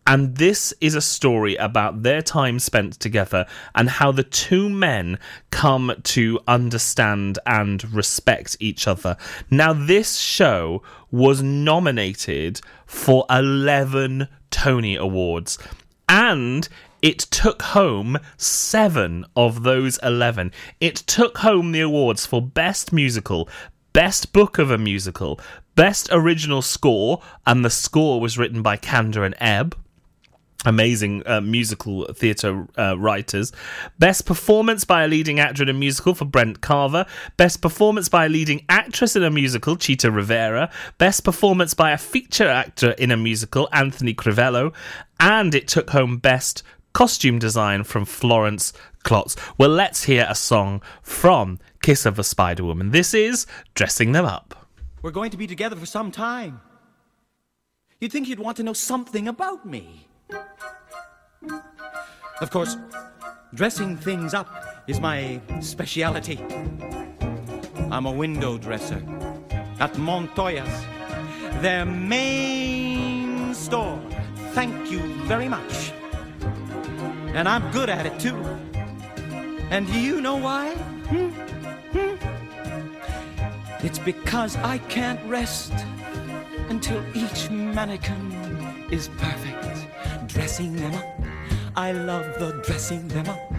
And 0.07 0.37
this 0.37 0.75
is 0.81 0.95
a 0.95 1.01
story 1.01 1.55
about 1.57 2.03
their 2.03 2.21
time 2.21 2.59
spent 2.59 2.99
together 2.99 3.47
and 3.75 3.89
how 3.89 4.11
the 4.11 4.25
two 4.25 4.69
men 4.69 5.19
come 5.51 5.93
to 6.03 6.41
understand 6.49 7.39
and 7.47 7.93
respect 7.93 8.57
each 8.59 8.89
other. 8.89 9.17
Now, 9.51 9.73
this 9.73 10.17
show 10.17 10.83
was 11.13 11.43
nominated 11.43 12.61
for 12.87 13.25
11 13.31 14.27
Tony 14.51 14.97
Awards 14.97 15.59
and 16.09 16.69
it 17.03 17.21
took 17.21 17.63
home 17.63 18.19
seven 18.37 19.25
of 19.37 19.63
those 19.63 19.99
11. 20.03 20.53
It 20.81 20.97
took 20.97 21.39
home 21.39 21.73
the 21.73 21.81
awards 21.81 22.27
for 22.27 22.43
Best 22.43 22.93
Musical, 22.93 23.49
Best 23.93 24.33
Book 24.33 24.59
of 24.59 24.71
a 24.71 24.77
Musical, 24.77 25.41
Best 25.77 26.09
Original 26.13 26.63
Score, 26.63 27.23
and 27.47 27.65
the 27.65 27.71
score 27.71 28.21
was 28.21 28.37
written 28.37 28.61
by 28.61 28.77
Kander 28.77 29.25
and 29.25 29.35
Ebb 29.39 29.77
amazing 30.67 31.23
uh, 31.27 31.41
musical 31.41 32.05
theatre 32.13 32.67
uh, 32.77 32.99
writers. 32.99 33.53
Best 33.99 34.27
performance 34.27 34.85
by 34.85 35.05
a 35.05 35.09
leading 35.09 35.41
actor 35.41 35.63
in 35.63 35.69
a 35.69 35.75
musical 35.75 36.15
for 36.15 36.25
Brent 36.25 36.61
Carver. 36.61 37.07
Best 37.37 37.63
performance 37.63 38.09
by 38.09 38.27
a 38.27 38.29
leading 38.29 38.65
actress 38.69 39.17
in 39.17 39.23
a 39.23 39.31
musical, 39.31 39.77
Chita 39.77 40.11
Rivera. 40.11 40.71
Best 40.99 41.25
performance 41.25 41.75
by 41.75 41.93
a 41.93 41.99
feature 41.99 42.49
actor 42.49 42.91
in 42.93 43.11
a 43.11 43.17
musical, 43.17 43.69
Anthony 43.73 44.15
Crivello. 44.15 44.75
And 45.19 45.55
it 45.55 45.69
took 45.69 45.91
home 45.91 46.19
Best 46.19 46.63
Costume 46.93 47.39
Design 47.39 47.85
from 47.85 48.05
Florence 48.05 48.73
Klotz. 49.05 49.37
Well, 49.57 49.71
let's 49.71 50.05
hear 50.05 50.27
a 50.29 50.35
song 50.35 50.83
from 51.03 51.59
Kiss 51.83 52.05
of 52.05 52.19
a 52.19 52.25
Spider 52.25 52.65
Woman. 52.65 52.91
This 52.91 53.15
is 53.15 53.47
Dressing 53.75 54.13
Them 54.13 54.27
Up. 54.27 54.69
We're 55.01 55.11
going 55.11 55.31
to 55.31 55.39
be 55.39 55.47
together 55.47 55.77
for 55.77 55.87
some 55.87 56.11
time. 56.11 56.61
You'd 58.01 58.13
think 58.13 58.29
you'd 58.29 58.39
want 58.39 58.57
to 58.59 58.63
know 58.63 58.73
something 58.73 59.29
about 59.29 59.65
me. 59.65 60.10
Of 62.41 62.51
course, 62.51 62.77
dressing 63.55 63.97
things 63.97 64.35
up 64.35 64.49
is 64.87 65.01
my 65.01 65.41
speciality. 65.61 66.39
I'm 67.91 68.07
a 68.07 68.13
window 68.13 68.57
dresser 68.59 69.03
at 69.79 69.93
Montoya's, 69.99 70.85
their 71.61 71.85
main 71.85 73.55
store. 73.55 74.01
Thank 74.53 74.91
you 74.91 75.01
very 75.25 75.49
much. 75.49 75.93
And 77.35 77.49
I'm 77.49 77.71
good 77.73 77.89
at 77.89 78.07
it 78.07 78.19
too. 78.19 78.37
And 79.71 79.87
do 79.87 80.01
you 80.01 80.21
know 80.21 80.37
why? 80.37 80.75
Hmm? 81.11 81.29
Hmm? 81.97 82.41
It's 83.87 83.99
because 83.99 84.57
I 84.57 84.79
can't 84.89 85.21
rest 85.29 85.73
until 86.69 87.03
each 87.15 87.51
mannequin 87.51 88.33
is 88.91 89.09
perfect. 89.19 89.70
Dressing 90.33 90.77
them 90.77 90.95
up, 90.95 91.21
I 91.77 91.91
love 91.91 92.39
the 92.39 92.53
dressing 92.65 93.09
them 93.09 93.29
up. 93.29 93.53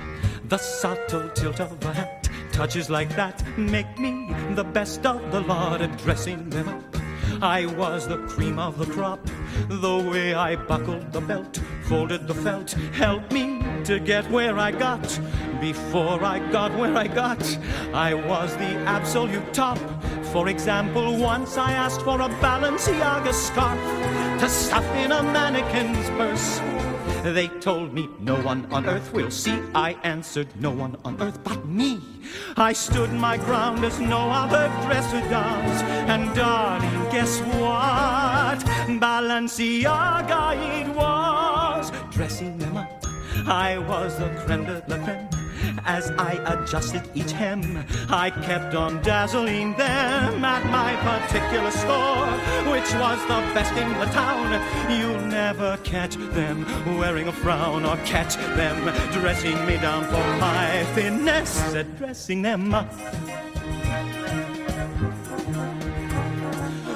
The 0.46 0.58
subtle 0.58 1.30
tilt 1.30 1.60
of 1.60 1.84
a 1.86 1.94
hat, 1.94 2.30
touches 2.54 2.90
like 2.90 3.14
that 3.18 3.44
make 3.58 4.00
me 4.00 4.34
the 4.56 4.64
best 4.64 5.06
of 5.06 5.32
the 5.32 5.42
lot 5.42 5.82
at 5.82 5.98
dressing 5.98 6.50
them 6.50 6.70
up. 6.70 6.96
I 7.42 7.66
was 7.66 8.08
the 8.08 8.20
cream 8.28 8.58
of 8.58 8.78
the 8.78 8.86
crop. 8.86 9.20
The 9.68 9.98
way 10.10 10.34
I 10.34 10.56
buckled 10.56 11.12
the 11.12 11.20
belt, 11.20 11.60
folded 11.84 12.26
the 12.28 12.36
felt, 12.36 12.72
helped 12.94 13.34
me 13.34 13.62
to 13.84 14.00
get 14.00 14.30
where 14.32 14.58
I 14.58 14.72
got. 14.72 15.20
Before 15.60 16.24
I 16.24 16.40
got 16.52 16.74
where 16.78 16.96
I 16.96 17.08
got, 17.08 17.44
I 17.94 18.14
was 18.14 18.56
the 18.56 18.74
absolute 18.88 19.54
top. 19.54 19.80
For 20.32 20.48
example, 20.48 21.18
once 21.18 21.58
I 21.58 21.74
asked 21.74 22.02
for 22.04 22.22
a 22.22 22.30
Balenciaga 22.40 23.34
scarf 23.34 24.31
to 24.42 24.50
stuff 24.50 24.96
in 24.96 25.12
a 25.12 25.22
mannequin's 25.22 26.10
purse. 26.18 26.60
They 27.22 27.48
told 27.60 27.94
me 27.94 28.10
no 28.20 28.38
one 28.42 28.66
on 28.72 28.88
earth 28.88 29.14
will 29.14 29.30
see. 29.30 29.60
I 29.76 29.96
answered 30.04 30.48
no 30.60 30.72
one 30.72 30.98
on 31.06 31.22
earth 31.22 31.44
but 31.44 31.64
me. 31.68 32.02
I 32.58 32.74
stood 32.74 33.14
my 33.14 33.38
ground 33.38 33.86
as 33.86 34.00
no 34.00 34.32
other 34.32 34.66
dresser 34.88 35.22
does. 35.30 35.82
And 36.10 36.34
darling, 36.34 37.04
guess 37.12 37.39
what? 37.62 38.66
Balenciaga 39.00 40.44
it 40.80 40.88
was. 40.96 41.92
Dressing 42.10 42.58
them 42.58 42.78
up, 42.78 43.06
I 43.46 43.78
was 43.78 44.18
the 44.18 44.30
creme 44.44 44.66
de 44.66 44.84
la 44.88 44.98
creme. 45.04 45.31
As 45.86 46.12
I 46.12 46.34
adjusted 46.46 47.04
each 47.14 47.32
hem, 47.32 47.84
I 48.10 48.30
kept 48.30 48.76
on 48.76 49.02
dazzling 49.02 49.74
them 49.74 50.44
at 50.44 50.66
my 50.66 50.96
particular 50.98 51.72
store, 51.72 52.28
which 52.72 52.92
was 52.94 53.20
the 53.24 53.42
best 53.54 53.74
in 53.74 53.90
the 54.00 54.06
town. 54.06 54.52
You'll 54.92 55.28
never 55.28 55.78
catch 55.84 56.16
them 56.16 56.66
wearing 56.98 57.28
a 57.28 57.32
frown 57.32 57.86
or 57.86 57.98
catch 58.06 58.36
them 58.36 58.84
dressing 59.12 59.66
me 59.66 59.78
down 59.78 60.06
for 60.06 60.38
my 60.40 60.86
finesse 60.94 61.74
at 61.74 61.98
dressing 61.98 62.42
them 62.42 62.74
up. 62.74 62.92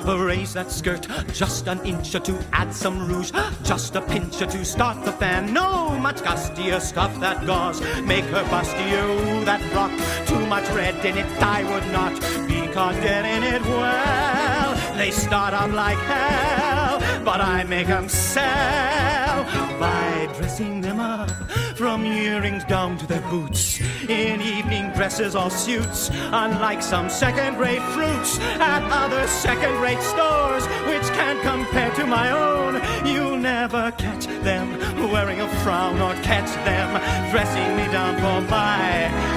Raise 0.06 0.54
that 0.54 0.72
skirt 0.72 1.08
just 1.34 1.68
an 1.68 1.80
inch 1.86 2.14
or 2.14 2.20
two, 2.20 2.38
add 2.54 2.74
some 2.74 3.08
rouge, 3.08 3.32
just 3.64 3.96
a 3.96 4.02
pinch 4.02 4.42
or 4.42 4.46
two, 4.46 4.64
start 4.64 5.04
the 5.04 5.12
fan. 5.12 5.52
No, 5.52 5.90
much 6.00 6.18
gustier, 6.18 6.80
stuff 6.80 7.20
that 7.20 7.46
gauze, 7.46 7.82
make 8.04 8.24
her 8.26 8.44
bustier. 8.46 9.04
Ooh, 9.10 9.46
that 9.46 9.62
frock, 9.72 9.92
too 10.28 10.46
much 10.48 10.68
red 10.70 11.04
in 11.06 11.18
it, 11.18 11.26
I 11.42 11.64
would 11.64 11.92
not 11.92 12.14
be 12.48 12.72
caught 12.72 12.96
in 12.96 13.44
it. 13.44 13.62
Well, 13.64 14.96
they 14.96 15.12
start 15.12 15.54
out 15.54 15.72
like 15.72 15.98
hell, 15.98 17.00
but 17.24 17.42
I 17.42 17.64
make 17.64 17.88
them 17.88 18.08
sell 18.08 19.44
by 19.80 20.30
dressing 20.38 20.82
them 20.82 21.00
up 21.00 21.30
from 21.76 22.06
earrings 22.06 22.64
down 22.64 22.98
to 22.98 23.06
their 23.08 23.22
boots 23.30 23.80
in 24.08 24.42
evening 24.42 24.92
dresses 24.92 25.36
or 25.36 25.50
suits, 25.50 26.10
unlike 26.32 26.82
some 26.82 27.10
second-rate 27.10 27.82
fruits 27.94 28.40
at 28.60 28.84
other 28.92 29.28
second-rate 29.28 30.02
stores, 30.02 30.66
which 30.88 31.08
can't 31.14 31.42
compare 31.42 31.94
to 31.96 32.06
my 32.06 32.32
own. 32.32 32.82
You'll 33.06 33.38
never 33.38 33.92
catch 33.98 34.26
them 34.44 34.78
wearing 35.12 35.42
a 35.42 35.50
frown 35.64 36.00
or 36.00 36.14
catch 36.24 36.52
them 36.66 36.90
dressing 37.32 37.76
me 37.78 37.92
down 37.92 38.16
for 38.16 38.50
my 38.50 39.36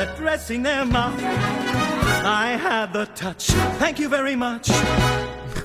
at 0.00 0.16
dressing 0.16 0.62
them 0.62 0.96
up. 0.96 1.12
I 2.24 2.56
had 2.56 2.92
the 2.94 3.04
touch. 3.14 3.48
Thank 3.78 3.98
you 3.98 4.08
very 4.08 4.34
much. 4.34 4.70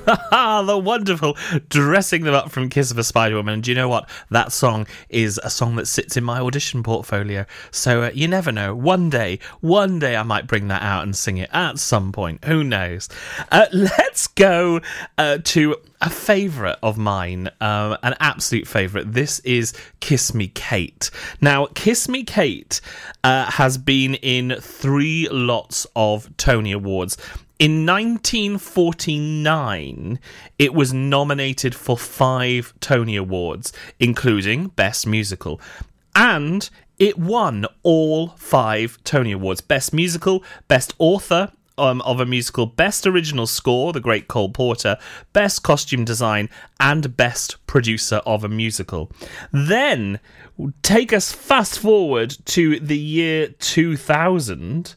the 0.65 0.77
wonderful 0.77 1.37
dressing 1.69 2.23
them 2.23 2.33
up 2.33 2.51
from 2.51 2.69
Kiss 2.69 2.91
of 2.91 2.97
a 2.97 3.03
Spider 3.03 3.35
Woman. 3.35 3.55
And 3.55 3.63
do 3.63 3.71
you 3.71 3.75
know 3.75 3.89
what? 3.89 4.09
That 4.29 4.51
song 4.51 4.87
is 5.09 5.39
a 5.43 5.49
song 5.49 5.75
that 5.77 5.87
sits 5.87 6.15
in 6.15 6.23
my 6.23 6.39
audition 6.39 6.83
portfolio. 6.83 7.45
So 7.71 8.03
uh, 8.03 8.11
you 8.13 8.27
never 8.27 8.51
know. 8.51 8.75
One 8.75 9.09
day, 9.09 9.39
one 9.61 9.99
day 9.99 10.15
I 10.15 10.23
might 10.23 10.47
bring 10.47 10.67
that 10.67 10.81
out 10.81 11.03
and 11.03 11.15
sing 11.15 11.37
it 11.37 11.49
at 11.51 11.79
some 11.79 12.11
point. 12.11 12.43
Who 12.45 12.63
knows? 12.63 13.09
Uh, 13.51 13.65
let's 13.73 14.27
go 14.27 14.81
uh, 15.17 15.39
to 15.43 15.77
a 16.01 16.09
favourite 16.09 16.77
of 16.83 16.97
mine, 16.97 17.49
um, 17.61 17.97
an 18.03 18.15
absolute 18.19 18.67
favourite. 18.67 19.11
This 19.11 19.39
is 19.39 19.73
Kiss 20.01 20.33
Me 20.33 20.47
Kate. 20.49 21.09
Now, 21.41 21.65
Kiss 21.73 22.07
Me 22.07 22.23
Kate 22.23 22.79
uh, 23.23 23.49
has 23.51 23.77
been 23.77 24.15
in 24.15 24.55
three 24.59 25.27
lots 25.29 25.87
of 25.95 26.35
Tony 26.37 26.73
Awards. 26.73 27.17
In 27.57 27.85
1949, 27.85 30.19
it 30.59 30.73
was 30.73 30.93
nominated 30.93 31.73
for 31.73 31.97
five 31.97 32.73
Tony 32.81 33.15
Awards, 33.15 33.71
including 33.97 34.67
Best 34.67 35.07
Musical. 35.07 35.61
And 36.13 36.69
it 36.99 37.17
won 37.17 37.65
all 37.81 38.35
five 38.37 39.01
Tony 39.05 39.31
Awards 39.31 39.61
Best 39.61 39.93
Musical, 39.93 40.43
Best 40.67 40.93
Author, 40.99 41.53
um, 41.77 42.01
of 42.01 42.19
a 42.19 42.25
musical, 42.25 42.65
Best 42.65 43.07
Original 43.07 43.47
Score, 43.47 43.93
The 43.93 44.01
Great 44.01 44.27
Cole 44.27 44.49
Porter, 44.49 44.97
Best 45.31 45.63
Costume 45.63 46.03
Design, 46.03 46.49
and 46.79 47.15
Best 47.15 47.65
Producer 47.67 48.17
of 48.25 48.43
a 48.43 48.49
Musical. 48.49 49.09
Then 49.51 50.19
take 50.81 51.13
us 51.13 51.31
fast 51.31 51.79
forward 51.79 52.35
to 52.45 52.79
the 52.79 52.97
year 52.97 53.47
2000 53.47 54.95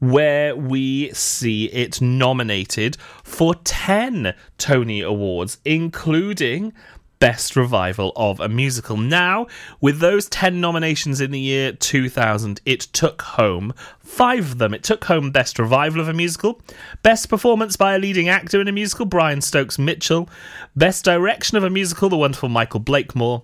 where 0.00 0.56
we 0.56 1.12
see 1.12 1.66
it 1.66 2.00
nominated 2.00 2.96
for 3.22 3.54
10 3.54 4.34
Tony 4.58 5.00
Awards, 5.00 5.58
including 5.64 6.72
Best 7.20 7.54
Revival 7.54 8.12
of 8.16 8.40
a 8.40 8.48
Musical. 8.48 8.96
Now, 8.96 9.46
with 9.78 9.98
those 9.98 10.26
10 10.30 10.58
nominations 10.58 11.20
in 11.20 11.30
the 11.30 11.38
year 11.38 11.70
2000, 11.72 12.62
it 12.64 12.80
took 12.80 13.20
home 13.20 13.74
five 13.98 14.52
of 14.52 14.58
them. 14.58 14.72
It 14.72 14.82
took 14.82 15.04
home 15.04 15.30
Best 15.30 15.58
Revival 15.58 16.00
of 16.00 16.08
a 16.08 16.14
Musical, 16.14 16.62
Best 17.02 17.28
Performance 17.28 17.76
by 17.76 17.94
a 17.94 17.98
Leading 17.98 18.30
Actor 18.30 18.62
in 18.62 18.68
a 18.68 18.72
Musical, 18.72 19.04
Brian 19.04 19.42
Stokes 19.42 19.78
Mitchell, 19.78 20.30
Best 20.74 21.04
Direction 21.04 21.58
of 21.58 21.64
a 21.64 21.68
Musical, 21.68 22.08
the 22.08 22.16
wonderful 22.16 22.48
Michael 22.48 22.80
Blakemore, 22.80 23.42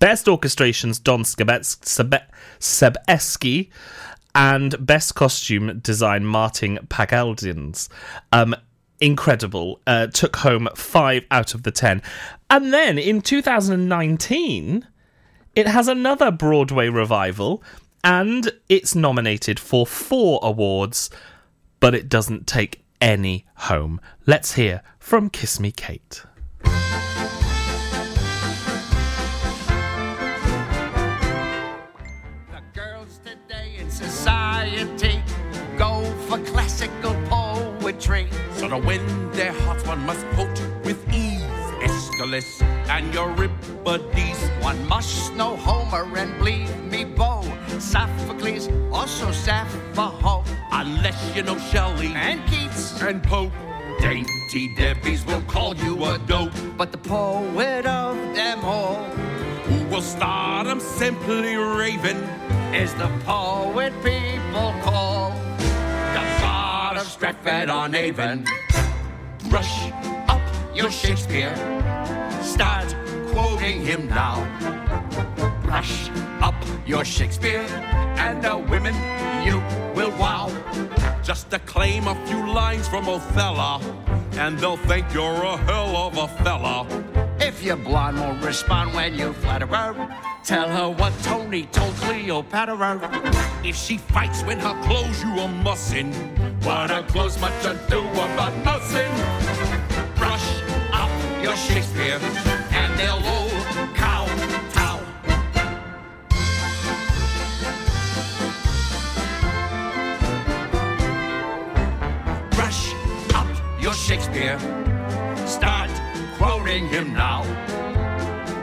Best 0.00 0.26
Orchestrations, 0.26 1.00
Don 1.00 1.22
Sebe- 1.22 2.24
Sebesky, 2.58 3.68
and 4.34 4.84
Best 4.84 5.14
Costume 5.14 5.80
Design, 5.80 6.24
Martin 6.24 6.78
Pagaldins. 6.88 7.88
Um, 8.32 8.54
incredible. 9.00 9.80
Uh, 9.86 10.06
took 10.06 10.36
home 10.36 10.68
five 10.74 11.24
out 11.30 11.54
of 11.54 11.62
the 11.62 11.70
ten. 11.70 12.02
And 12.48 12.72
then 12.72 12.98
in 12.98 13.22
2019, 13.22 14.86
it 15.54 15.66
has 15.66 15.88
another 15.88 16.30
Broadway 16.30 16.88
revival, 16.88 17.62
and 18.04 18.50
it's 18.68 18.94
nominated 18.94 19.58
for 19.58 19.86
four 19.86 20.38
awards, 20.42 21.10
but 21.80 21.94
it 21.94 22.08
doesn't 22.08 22.46
take 22.46 22.84
any 23.00 23.46
home. 23.56 24.00
Let's 24.26 24.54
hear 24.54 24.82
from 24.98 25.30
Kiss 25.30 25.58
Me 25.58 25.72
Kate. 25.72 26.24
So 38.10 38.68
to 38.68 38.76
win 38.76 39.30
their 39.30 39.52
hearts, 39.52 39.86
one 39.86 40.00
must 40.04 40.26
quote 40.34 40.60
with 40.84 40.98
ease 41.14 41.44
Aeschylus 41.80 42.60
and 42.90 43.14
Euripides. 43.14 44.50
One 44.60 44.84
must 44.88 45.32
know 45.34 45.54
Homer 45.54 46.18
and 46.18 46.36
believe 46.38 46.76
me, 46.90 47.04
Bo, 47.04 47.44
Sophocles, 47.78 48.68
also 48.92 49.30
Sappho, 49.30 50.42
Unless 50.72 51.36
you 51.36 51.44
know 51.44 51.56
Shelley 51.70 52.08
and 52.08 52.44
Keats 52.48 53.00
and 53.00 53.22
Pope. 53.22 53.52
Dainty 54.00 54.74
Debbie's 54.74 55.24
will 55.24 55.42
call 55.42 55.76
you 55.76 56.04
a 56.06 56.18
dope. 56.26 56.50
But 56.76 56.90
the 56.90 56.98
poet 56.98 57.86
of 57.86 58.16
them 58.34 58.64
all, 58.64 59.04
who 59.68 59.84
will 59.84 60.02
start 60.02 60.66
'em 60.66 60.80
simply 60.80 61.54
raving, 61.54 62.22
is 62.74 62.92
the 62.94 63.08
poet 63.24 63.92
people 64.02 64.74
call 64.82 65.32
Stratford 67.10 67.68
on 67.68 67.94
Avon. 67.94 68.44
Brush 69.48 69.90
up 70.28 70.40
your 70.74 70.90
Shakespeare. 70.90 71.54
Start 72.40 72.94
quoting 73.32 73.84
him 73.84 74.06
now. 74.06 74.38
Brush 75.62 76.08
up 76.40 76.54
your 76.86 77.04
Shakespeare, 77.04 77.66
and 78.16 78.42
the 78.42 78.56
women 78.56 78.94
you 79.44 79.58
will 79.94 80.12
wow. 80.18 80.48
Just 81.22 81.52
acclaim 81.52 82.06
a 82.06 82.14
few 82.26 82.46
lines 82.46 82.86
from 82.86 83.08
Othello, 83.08 83.80
and 84.38 84.56
they'll 84.58 84.76
think 84.76 85.12
you're 85.12 85.42
a 85.42 85.56
hell 85.56 85.96
of 85.96 86.16
a 86.16 86.28
fella. 86.44 86.86
If 87.40 87.62
your 87.62 87.76
blonde 87.76 88.20
won't 88.20 88.44
respond 88.44 88.94
when 88.94 89.14
you 89.14 89.32
flatter 89.32 89.66
her, 89.66 89.94
Tell 90.44 90.68
her 90.68 90.90
what 90.90 91.12
Tony 91.22 91.66
told 91.66 91.94
Cleopatra. 91.96 93.49
If 93.62 93.76
she 93.76 93.98
fights 93.98 94.42
when 94.42 94.58
her 94.58 94.74
clothes 94.82 95.22
you 95.22 95.38
a 95.38 95.46
mussin', 95.46 96.12
What 96.64 96.90
her 96.90 97.02
clothes 97.02 97.38
much 97.40 97.64
ado 97.64 98.00
about 98.08 98.56
nothing. 98.64 99.12
Brush 100.16 100.62
up 100.92 101.10
your 101.42 101.54
Shakespeare, 101.56 102.18
and 102.72 102.98
they'll 102.98 103.22
all 103.22 103.50
kowtow. 103.94 104.98
Brush 112.50 112.94
up 113.34 113.48
your 113.80 113.94
Shakespeare. 113.94 114.58
Start 115.46 115.90
quoting 116.38 116.88
him 116.88 117.12
now. 117.12 117.44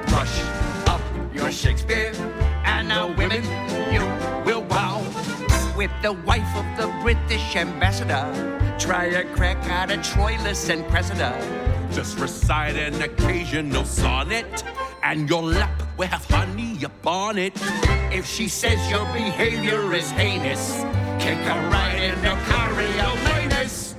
Brush 0.07 0.41
up 0.87 1.01
your 1.33 1.51
Shakespeare, 1.51 2.13
and 2.65 2.89
the 2.89 3.13
women. 3.15 3.76
The 6.01 6.13
wife 6.13 6.55
of 6.55 6.65
the 6.77 6.88
British 7.01 7.55
ambassador, 7.55 8.25
try 8.77 9.05
a 9.05 9.23
crack 9.35 9.57
at 9.65 9.91
a 9.91 9.97
Troilus 9.97 10.69
and 10.69 10.85
Cressida. 10.85 11.33
just 11.91 12.19
recite 12.19 12.75
an 12.75 13.01
occasional 13.01 13.83
sonnet, 13.85 14.63
and 15.03 15.27
your 15.29 15.41
lap 15.41 15.81
will 15.97 16.07
have 16.07 16.25
honey 16.25 16.83
upon 16.83 17.38
it. 17.38 17.53
If 18.11 18.25
she 18.25 18.47
says 18.47 18.79
your 18.89 19.05
behavior 19.13 19.93
is 19.93 20.11
heinous, 20.11 20.83
kick 21.19 21.39
her 21.39 21.69
right 21.69 21.99
in 22.03 22.21
the 22.21 22.35
Coriolanus. 22.49 23.95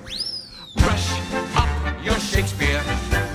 Brush 0.76 1.10
up 1.56 2.04
your 2.04 2.18
Shakespeare, 2.20 2.82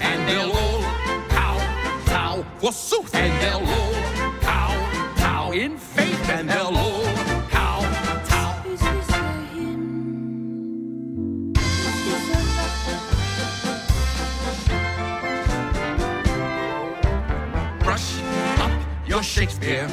and 0.02 0.28
they'll 0.28 0.52
all 0.52 0.82
kowtow. 1.30 2.46
Forsooth, 2.60 3.14
And 3.14 3.34
they'll 3.42 3.68
all 3.68 3.94
kowtow 4.40 5.52
in 5.52 5.78
Shakespeare. 19.34 19.90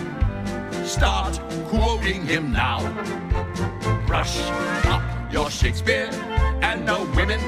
Start 0.85 1.41
quoting 1.69 2.27
him 2.27 2.53
now. 2.53 2.81
Brush 4.07 4.39
up 4.85 5.03
your 5.33 5.49
Shakespeare, 5.51 6.11
and 6.61 6.87
the 6.87 6.99
women 7.17 7.41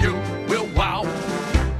you 0.00 0.12
will 0.48 0.68
wow. 0.76 1.02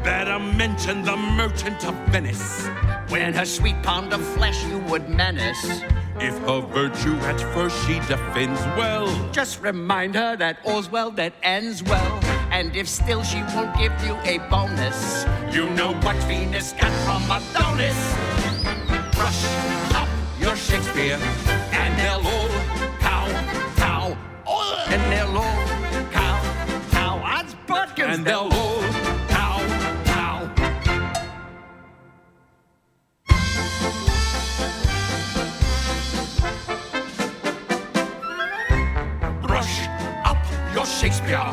better 0.03 0.41
mention 0.41 1.05
the 1.05 1.17
merchant 1.17 1.87
of 1.87 1.95
Venice. 2.09 2.67
When 3.11 3.33
her 3.33 3.45
sweet 3.45 3.81
pound 3.85 4.13
of 4.13 4.21
flesh 4.35 4.61
you 4.67 4.79
would 4.91 5.09
menace. 5.09 5.83
If 6.19 6.37
her 6.49 6.63
virtue 6.63 7.15
at 7.31 7.41
first 7.55 7.77
she 7.87 8.01
defends 8.09 8.61
well, 8.77 9.07
Just 9.31 9.63
remind 9.63 10.17
her 10.17 10.35
that 10.35 10.59
all's 10.65 10.91
well 10.91 11.13
that 11.13 11.33
ends 11.45 11.81
well. 11.85 12.21
And 12.51 12.75
if 12.75 12.89
still 12.89 13.23
she 13.23 13.41
won't 13.55 13.79
give 13.79 13.93
you 14.05 14.17
a 14.25 14.39
bonus, 14.51 15.25
you 15.55 15.71
know 15.71 15.93
what 16.03 16.17
Venus 16.25 16.73
got 16.73 16.91
from 17.07 17.23
Adonis. 17.31 18.30
Brush 19.31 19.95
up 19.95 20.09
your 20.41 20.57
Shakespeare, 20.57 21.17
and 21.71 21.97
they'll 21.97 22.27
all 22.27 22.49
kowtow. 22.99 24.17
And 24.89 25.13
they'll 25.13 25.37
all 25.37 25.67
kowtow. 26.11 27.23
Odds 27.23 27.55
Bodkins, 27.69 28.09
And 28.09 28.25
they'll 28.25 28.49
all 28.51 28.83
kowtow. 29.29 30.51
Brush 39.47 39.87
up 40.25 40.45
your 40.75 40.87
Shakespeare. 40.87 41.53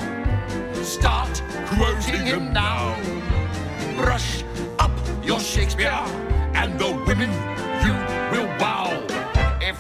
Start 0.84 1.44
quoting 1.68 2.26
him 2.26 2.52
now. 2.52 2.98
Brush 3.96 4.44
up 4.80 4.92
your 5.24 5.40
Shakespeare, 5.40 6.02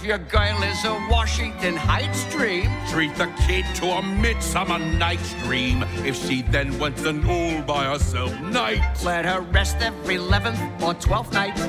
your 0.07 0.17
girl 0.19 0.63
is 0.63 0.85
a 0.85 0.93
Washington 1.09 1.75
Heights 1.75 2.23
dream, 2.33 2.71
treat 2.89 3.13
the 3.15 3.27
kid 3.45 3.65
to 3.75 3.87
a 3.87 4.01
midsummer 4.01 4.79
night's 4.79 5.33
dream. 5.43 5.83
If 6.05 6.15
she 6.15 6.43
then 6.43 6.79
wants 6.79 7.03
an 7.03 7.27
all 7.27 7.61
by 7.63 7.83
herself 7.83 8.31
night, 8.39 8.81
let 9.03 9.25
her 9.25 9.41
rest 9.41 9.81
every 9.81 10.15
11th 10.15 10.81
or 10.81 10.93
12th 10.93 11.33
night. 11.33 11.59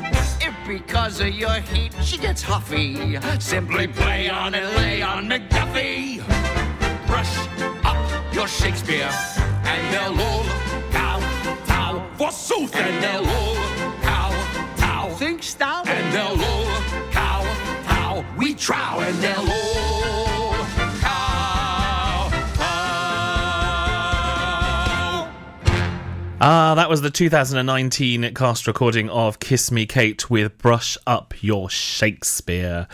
If 0.41 0.55
because 0.69 1.21
of 1.21 1.31
your 1.31 1.55
heat 1.55 1.93
she 2.05 2.17
gets 2.17 2.41
huffy, 2.41 3.19
simply 3.41 3.89
play 3.89 4.29
on 4.29 4.55
and 4.55 4.77
lay 4.77 5.03
on 5.03 5.29
McDuffie. 5.29 6.25
Brush 7.09 7.37
up 7.85 8.33
your 8.33 8.47
Shakespeare, 8.47 9.11
and 9.65 9.83
they'll 9.93 10.27
all 10.27 10.45
kowtow. 10.93 12.07
forsooth, 12.17 12.77
And 12.77 13.03
they'll 13.03 13.27
all 13.27 13.57
kowtow. 14.01 15.15
Think 15.17 15.43
stout. 15.43 15.89
And 15.89 16.15
they'll 16.15 16.41
all 16.41 16.67
kowtow. 16.67 17.08
We 18.37 18.55
trow, 18.55 19.01
and 19.01 19.17
they'll 19.19 19.51
all 19.51 20.28
Ah, 26.41 26.77
that 26.77 26.89
was 26.89 27.01
the 27.01 27.11
2019 27.11 28.33
cast 28.33 28.69
recording 28.69 29.11
of 29.11 29.41
Kiss 29.41 29.73
Me 29.73 29.87
Kate 29.87 30.31
with 30.31 30.57
Brush 30.59 30.97
Up 31.05 31.35
Your 31.43 31.69
Shakespeare. 31.69 32.87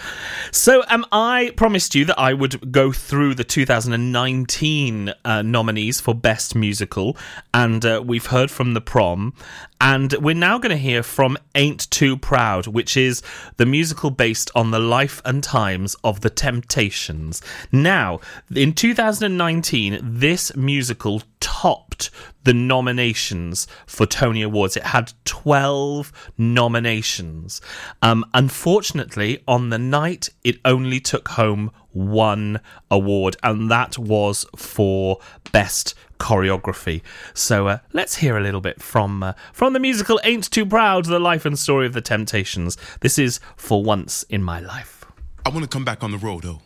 So, 0.51 0.83
um, 0.89 1.05
I 1.13 1.53
promised 1.55 1.95
you 1.95 2.07
that 2.07 2.19
I 2.19 2.33
would 2.33 2.73
go 2.73 2.91
through 2.91 3.35
the 3.35 3.45
2019 3.45 5.13
uh, 5.27 5.43
nominees 5.43 6.01
for 6.01 6.15
Best 6.15 6.55
Musical, 6.55 7.19
and 7.53 7.85
uh, 7.85 8.03
we've 8.03 8.25
heard 8.25 8.51
from 8.51 8.73
The 8.73 8.81
Prom, 8.81 9.35
and 9.79 10.15
we're 10.15 10.35
now 10.35 10.57
going 10.57 10.71
to 10.71 10.79
hear 10.79 11.03
from 11.03 11.37
Ain't 11.55 11.91
Too 11.91 12.17
Proud, 12.17 12.67
which 12.67 12.97
is 12.97 13.21
the 13.59 13.67
musical 13.67 14.09
based 14.09 14.51
on 14.55 14.71
the 14.71 14.79
life 14.79 15.21
and 15.27 15.45
times 15.45 15.95
of 16.03 16.23
the 16.23 16.31
Temptations. 16.31 17.43
Now, 17.71 18.21
in 18.57 18.73
2019, 18.73 20.01
this 20.03 20.57
musical 20.57 21.23
topped 21.45 22.09
the 22.45 22.55
nominations 22.55 23.67
for 23.87 24.07
Tony 24.07 24.41
Awards. 24.41 24.79
It 24.79 24.83
had 24.83 25.13
12 25.27 26.11
nominations. 26.39 27.61
Um, 28.01 28.25
unfortunately, 28.33 29.45
on 29.47 29.69
the 29.69 29.79
night, 29.79 30.31
it 30.43 30.59
only 30.65 31.01
took 31.01 31.29
home 31.29 31.71
one 31.93 32.61
award, 32.91 33.37
and 33.43 33.71
that 33.71 33.99
was 33.99 34.47
for 34.57 35.19
Best 35.53 35.95
Choreography. 36.19 37.03
So 37.35 37.69
uh, 37.69 37.79
let's 37.93 38.17
hear 38.17 38.39
a 38.39 38.43
little 38.43 38.63
bit 38.63 38.81
from 38.81 39.23
uh, 39.23 39.35
from 39.53 39.75
the 39.75 39.81
musical 39.81 40.19
"Ain't 40.25 40.51
Too 40.51 40.65
Proud: 40.65 41.05
The 41.05 41.19
Life 41.19 41.45
and 41.45 41.59
Story 41.59 41.87
of 41.87 41.93
the 41.93 42.01
Temptations." 42.01 42.79
This 43.01 43.19
is 43.19 43.39
"For 43.57 43.83
Once 43.83 44.23
in 44.31 44.43
My 44.43 44.61
Life." 44.61 45.05
I 45.45 45.51
want 45.51 45.63
to 45.63 45.69
come 45.69 45.85
back 45.85 46.03
on 46.03 46.11
the 46.11 46.19
road, 46.19 46.45
though. 46.45 46.63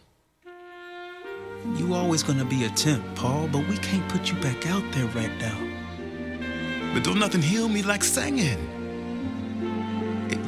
You 1.77 1.95
always 1.95 2.23
gonna 2.23 2.45
be 2.45 2.65
a 2.65 2.71
temp, 2.71 3.05
Paul, 3.15 3.49
but 3.49 3.67
we 3.69 3.77
can't 3.79 4.09
put 4.09 4.31
you 4.31 4.37
back 4.41 4.67
out 4.67 4.83
there 4.93 5.07
right 5.07 5.33
now. 5.39 5.59
But 6.95 7.05
don't 7.05 7.19
nothing 7.19 7.43
heal 7.43 7.69
me 7.69 7.83
like 7.83 8.03
singing. 8.03 8.59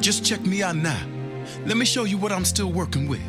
Just 0.01 0.25
check 0.25 0.41
me 0.41 0.63
out 0.63 0.75
now. 0.75 0.99
Let 1.65 1.77
me 1.77 1.85
show 1.85 2.05
you 2.05 2.17
what 2.17 2.31
I'm 2.31 2.45
still 2.45 2.71
working 2.71 3.07
with. 3.07 3.21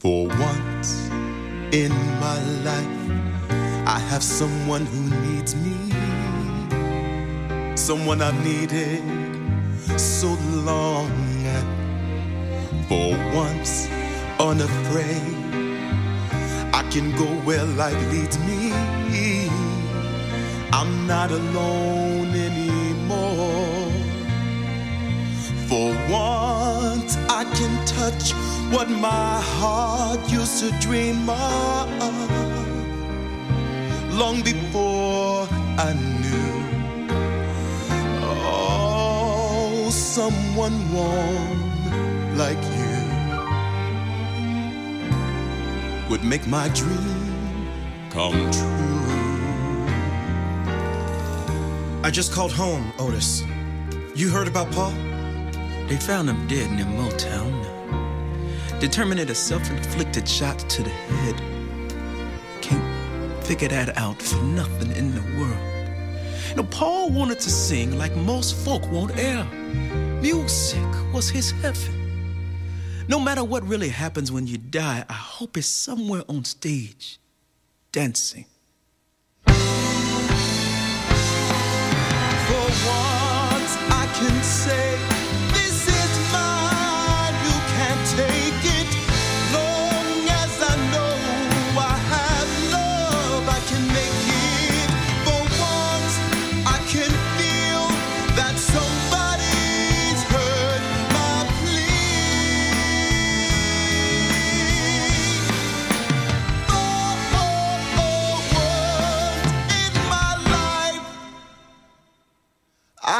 For 0.00 0.28
once 0.28 1.08
in 1.72 1.92
my 2.20 2.38
life, 2.62 3.10
I 3.86 3.98
have 4.10 4.22
someone 4.22 4.84
who 4.86 5.02
needs 5.26 5.54
me. 5.56 5.76
Someone 7.76 8.20
I've 8.20 8.44
needed 8.44 9.02
so 9.98 10.36
long. 10.64 11.10
For 12.90 13.16
once, 13.32 13.88
unafraid, 14.40 15.39
I 16.72 16.82
can 16.90 17.10
go 17.16 17.26
where 17.46 17.64
life 17.64 18.00
leads 18.12 18.38
me. 18.40 18.72
I'm 20.72 21.06
not 21.06 21.30
alone 21.30 22.34
anymore. 22.34 23.92
For 25.68 25.88
once, 26.10 27.16
I 27.28 27.44
can 27.58 27.86
touch 27.86 28.32
what 28.72 28.88
my 28.88 29.40
heart 29.58 30.20
used 30.30 30.60
to 30.60 30.70
dream 30.80 31.28
of 31.28 32.30
long 34.20 34.42
before 34.42 35.48
I 35.78 35.92
knew. 36.22 36.54
Oh, 38.22 39.90
someone 39.90 40.76
warm 40.92 42.36
like 42.36 42.62
you 42.76 42.89
would 46.10 46.24
make 46.24 46.44
my 46.48 46.68
dream 46.70 47.70
come 48.10 48.50
true. 48.50 49.00
I 52.02 52.10
just 52.10 52.32
called 52.32 52.50
home, 52.50 52.92
Otis. 52.98 53.44
You 54.16 54.28
heard 54.28 54.48
about 54.48 54.72
Paul? 54.72 54.92
They 55.86 55.96
found 55.96 56.28
him 56.28 56.48
dead 56.48 56.72
near 56.72 56.84
Motown. 56.84 57.54
Determined 58.80 59.30
a 59.30 59.34
self-inflicted 59.36 60.28
shot 60.28 60.58
to 60.58 60.82
the 60.82 60.90
head. 60.90 61.36
Can't 62.60 63.44
figure 63.44 63.68
that 63.68 63.96
out 63.96 64.20
for 64.20 64.42
nothing 64.42 64.90
in 64.96 65.14
the 65.14 65.22
world. 65.38 66.56
Know, 66.56 66.64
Paul 66.64 67.10
wanted 67.10 67.38
to 67.38 67.50
sing 67.50 67.96
like 67.96 68.16
most 68.16 68.56
folk 68.56 68.82
won't 68.90 69.16
air. 69.16 69.44
Music 70.20 70.82
was 71.12 71.30
his 71.30 71.52
heaven. 71.62 71.99
No 73.10 73.18
matter 73.18 73.42
what 73.42 73.66
really 73.66 73.88
happens 73.88 74.30
when 74.30 74.46
you 74.46 74.56
die, 74.56 75.04
I 75.08 75.12
hope 75.12 75.56
it's 75.56 75.66
somewhere 75.66 76.22
on 76.28 76.44
stage, 76.44 77.18
dancing. 77.90 78.44
For 79.46 79.54
once, 82.86 83.72
I 83.90 84.08
can 84.14 84.42
say 84.44 84.89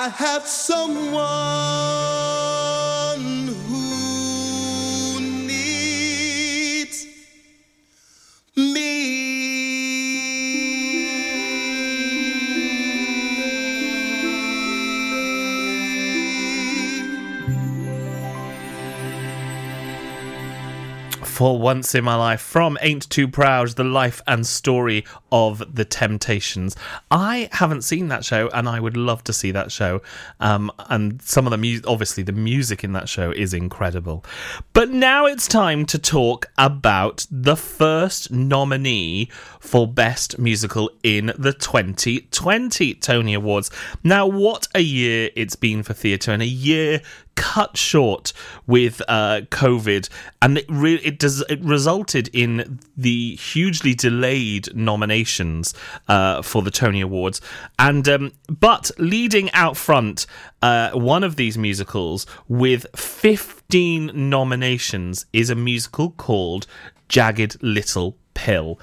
I 0.02 0.08
have 0.08 0.46
someone 0.46 1.20
who 3.68 5.20
needs 5.46 7.06
me. 8.56 8.80
For 21.22 21.58
Once 21.58 21.94
in 21.94 22.04
My 22.04 22.14
Life 22.14 22.40
from 22.40 22.78
Ain't 22.80 23.10
Too 23.10 23.28
Proud, 23.28 23.68
the 23.76 23.84
life 23.84 24.22
and 24.26 24.46
story 24.46 25.04
of 25.32 25.74
the 25.74 25.84
Temptations. 25.84 26.76
I 27.10 27.48
haven't 27.52 27.82
seen 27.82 28.08
that 28.08 28.24
show 28.24 28.48
and 28.52 28.68
I 28.68 28.80
would 28.80 28.96
love 28.96 29.24
to 29.24 29.32
see 29.32 29.50
that 29.52 29.72
show. 29.72 30.02
Um, 30.40 30.70
and 30.88 31.20
some 31.22 31.46
of 31.46 31.50
the 31.50 31.58
music, 31.58 31.86
obviously, 31.86 32.22
the 32.22 32.32
music 32.32 32.84
in 32.84 32.92
that 32.92 33.08
show 33.08 33.30
is 33.30 33.54
incredible. 33.54 34.24
But 34.72 34.90
now 34.90 35.26
it's 35.26 35.48
time 35.48 35.86
to 35.86 35.98
talk 35.98 36.46
about 36.58 37.26
the 37.30 37.56
first 37.56 38.30
nominee 38.30 39.28
for 39.58 39.86
Best 39.86 40.38
Musical 40.38 40.90
in 41.02 41.32
the 41.38 41.52
2020 41.52 42.94
Tony 42.94 43.34
Awards. 43.34 43.70
Now, 44.02 44.26
what 44.26 44.68
a 44.74 44.80
year 44.80 45.30
it's 45.36 45.56
been 45.56 45.82
for 45.82 45.92
theatre 45.92 46.32
and 46.32 46.42
a 46.42 46.46
year 46.46 47.02
cut 47.40 47.76
short 47.76 48.32
with 48.66 49.00
uh, 49.08 49.40
COVID, 49.50 50.08
and 50.42 50.58
it 50.58 50.66
re- 50.68 51.00
it 51.02 51.18
does 51.18 51.40
it 51.48 51.60
resulted 51.62 52.28
in 52.32 52.80
the 52.96 53.34
hugely 53.36 53.94
delayed 53.94 54.74
nominations 55.20 55.74
uh, 56.08 56.42
for 56.42 56.62
the 56.62 56.70
Tony 56.70 57.00
Awards. 57.00 57.40
And 57.78 58.08
um, 58.08 58.32
but 58.48 58.90
leading 58.98 59.50
out 59.52 59.76
front, 59.76 60.26
uh, 60.62 60.90
one 60.92 61.24
of 61.24 61.36
these 61.36 61.58
musicals 61.58 62.26
with 62.48 62.86
fifteen 62.96 64.10
nominations 64.30 65.26
is 65.32 65.50
a 65.50 65.54
musical 65.54 66.10
called 66.10 66.66
Jagged 67.08 67.62
Little 67.62 68.16
Pill. 68.34 68.78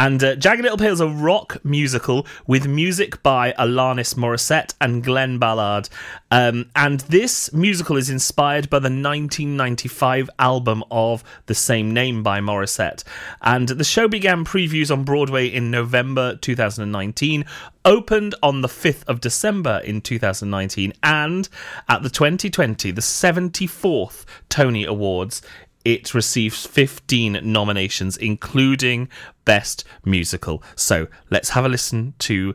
And 0.00 0.24
uh, 0.24 0.34
Jagged 0.34 0.62
Little 0.62 0.78
Pill 0.78 0.94
is 0.94 1.00
a 1.00 1.08
rock 1.08 1.62
musical 1.62 2.26
with 2.46 2.66
music 2.66 3.22
by 3.22 3.52
Alanis 3.58 4.14
Morissette 4.14 4.72
and 4.80 5.04
Glen 5.04 5.38
Ballard. 5.38 5.90
Um, 6.30 6.70
and 6.74 7.00
this 7.00 7.52
musical 7.52 7.98
is 7.98 8.08
inspired 8.08 8.70
by 8.70 8.78
the 8.78 8.84
1995 8.84 10.30
album 10.38 10.82
of 10.90 11.22
the 11.44 11.54
same 11.54 11.92
name 11.92 12.22
by 12.22 12.40
Morissette. 12.40 13.04
And 13.42 13.68
the 13.68 13.84
show 13.84 14.08
began 14.08 14.46
previews 14.46 14.90
on 14.90 15.04
Broadway 15.04 15.48
in 15.48 15.70
November 15.70 16.34
2019, 16.34 17.44
opened 17.84 18.34
on 18.42 18.62
the 18.62 18.68
5th 18.68 19.04
of 19.06 19.20
December 19.20 19.82
in 19.84 20.00
2019, 20.00 20.94
and 21.02 21.46
at 21.90 22.02
the 22.02 22.08
2020, 22.08 22.90
the 22.90 23.02
74th 23.02 24.24
Tony 24.48 24.86
Awards, 24.86 25.42
it 25.84 26.14
receives 26.14 26.66
15 26.66 27.40
nominations, 27.42 28.16
including 28.16 29.08
Best 29.44 29.84
Musical. 30.04 30.62
So 30.76 31.08
let's 31.30 31.50
have 31.50 31.64
a 31.64 31.68
listen 31.68 32.14
to 32.20 32.54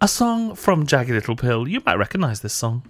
a 0.00 0.08
song 0.08 0.54
from 0.54 0.86
Jagged 0.86 1.10
Little 1.10 1.36
Pill. 1.36 1.68
You 1.68 1.82
might 1.84 1.96
recognize 1.96 2.40
this 2.40 2.54
song. 2.54 2.82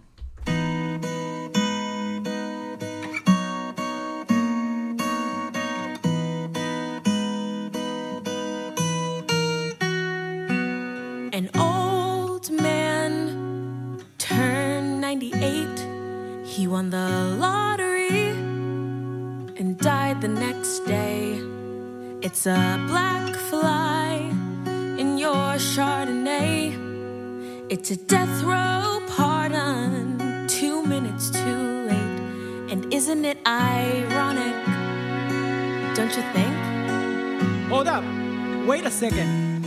It's 22.40 22.46
a 22.46 22.82
black 22.88 23.36
fly 23.36 24.32
in 24.96 25.18
your 25.18 25.58
Chardonnay. 25.58 26.72
It's 27.68 27.90
a 27.90 27.96
death 27.96 28.42
row 28.42 29.02
pardon, 29.08 30.48
two 30.48 30.82
minutes 30.86 31.28
too 31.28 31.84
late. 31.86 32.72
And 32.72 32.94
isn't 32.94 33.26
it 33.26 33.36
ironic? 33.46 34.54
Don't 35.94 36.16
you 36.16 36.22
think? 36.32 37.68
Hold 37.68 37.88
up. 37.88 38.04
Wait 38.66 38.86
a 38.86 38.90
second. 38.90 39.62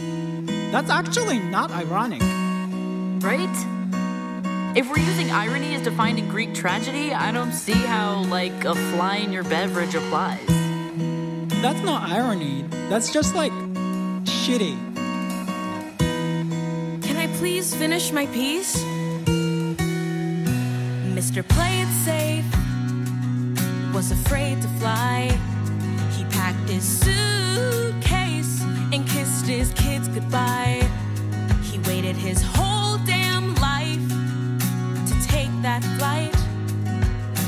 That's 0.71 0.89
actually 0.89 1.37
not 1.37 1.69
ironic. 1.69 2.23
Right? 3.23 3.55
If 4.75 4.89
we're 4.89 4.97
using 4.97 5.29
irony 5.29 5.75
as 5.75 5.83
defined 5.83 6.17
in 6.17 6.27
Greek 6.27 6.55
tragedy, 6.55 7.13
I 7.13 7.31
don't 7.31 7.53
see 7.53 7.73
how, 7.73 8.23
like, 8.23 8.65
a 8.65 8.73
fly 8.73 9.17
in 9.17 9.31
your 9.31 9.43
beverage 9.43 9.93
applies. 9.93 10.62
That's 11.63 11.81
not 11.81 12.09
irony. 12.09 12.65
That's 12.89 13.13
just 13.13 13.35
like 13.35 13.53
shitty. 14.25 14.75
Can 17.01 17.15
I 17.15 17.27
please 17.37 17.73
finish 17.73 18.11
my 18.11 18.25
piece? 18.25 18.83
Mr. 21.15 21.41
Play 21.47 21.79
It 21.79 21.87
Safe 22.03 22.45
was 23.93 24.11
afraid 24.11 24.61
to 24.61 24.67
fly. 24.79 25.31
He 26.17 26.25
packed 26.25 26.67
his 26.67 26.83
suitcase 26.83 28.61
and 28.91 29.07
kissed 29.07 29.45
his 29.45 29.71
kids 29.71 30.09
goodbye. 30.09 30.85
He 31.63 31.79
waited 31.87 32.17
his 32.17 32.43
whole 32.43 32.97
damn 33.05 33.55
life 33.55 34.05
to 35.07 35.13
take 35.25 35.53
that 35.61 35.81
flight. 35.97 36.35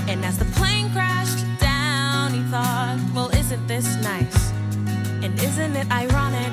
And 0.07 0.23
as 0.23 0.37
the 0.39 0.45
plane 0.57 0.89
crashed 0.93 1.43
down, 1.59 2.31
he 2.31 2.39
thought, 2.43 3.04
isn't 3.55 3.67
this 3.67 3.95
nice? 4.03 4.51
And 5.23 5.33
isn't 5.39 5.75
it 5.77 5.89
ironic? 5.89 6.51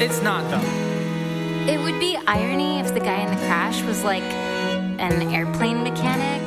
It's 0.00 0.22
not, 0.22 0.48
though. 0.48 1.72
It 1.72 1.80
would 1.80 1.98
be 1.98 2.16
irony 2.26 2.78
if 2.78 2.94
the 2.94 3.00
guy 3.00 3.20
in 3.22 3.30
the 3.30 3.46
crash 3.46 3.82
was 3.82 4.04
like 4.04 4.22
an 4.22 5.22
airplane 5.34 5.82
mechanic. 5.82 6.42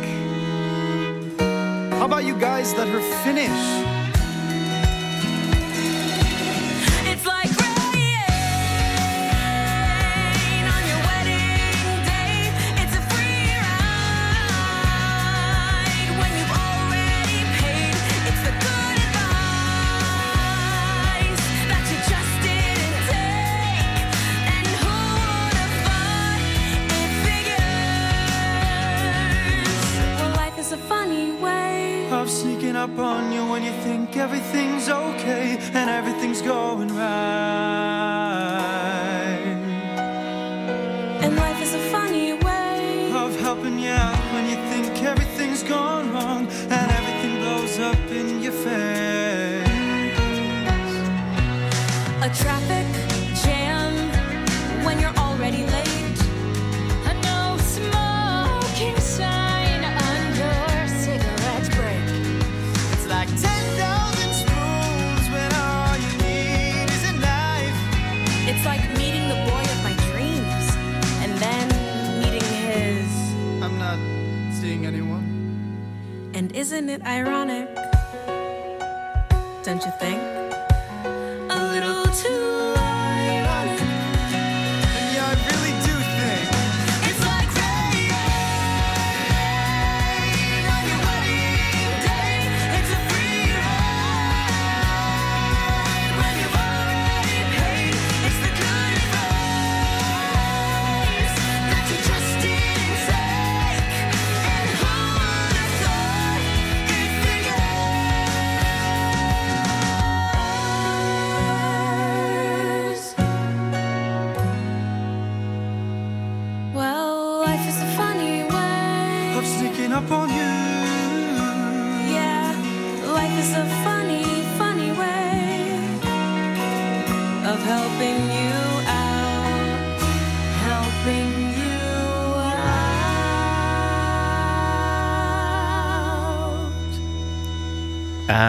How 1.92 2.06
about 2.06 2.24
you 2.24 2.36
guys 2.40 2.74
let 2.76 2.88
her 2.88 3.02
finish? 3.26 3.99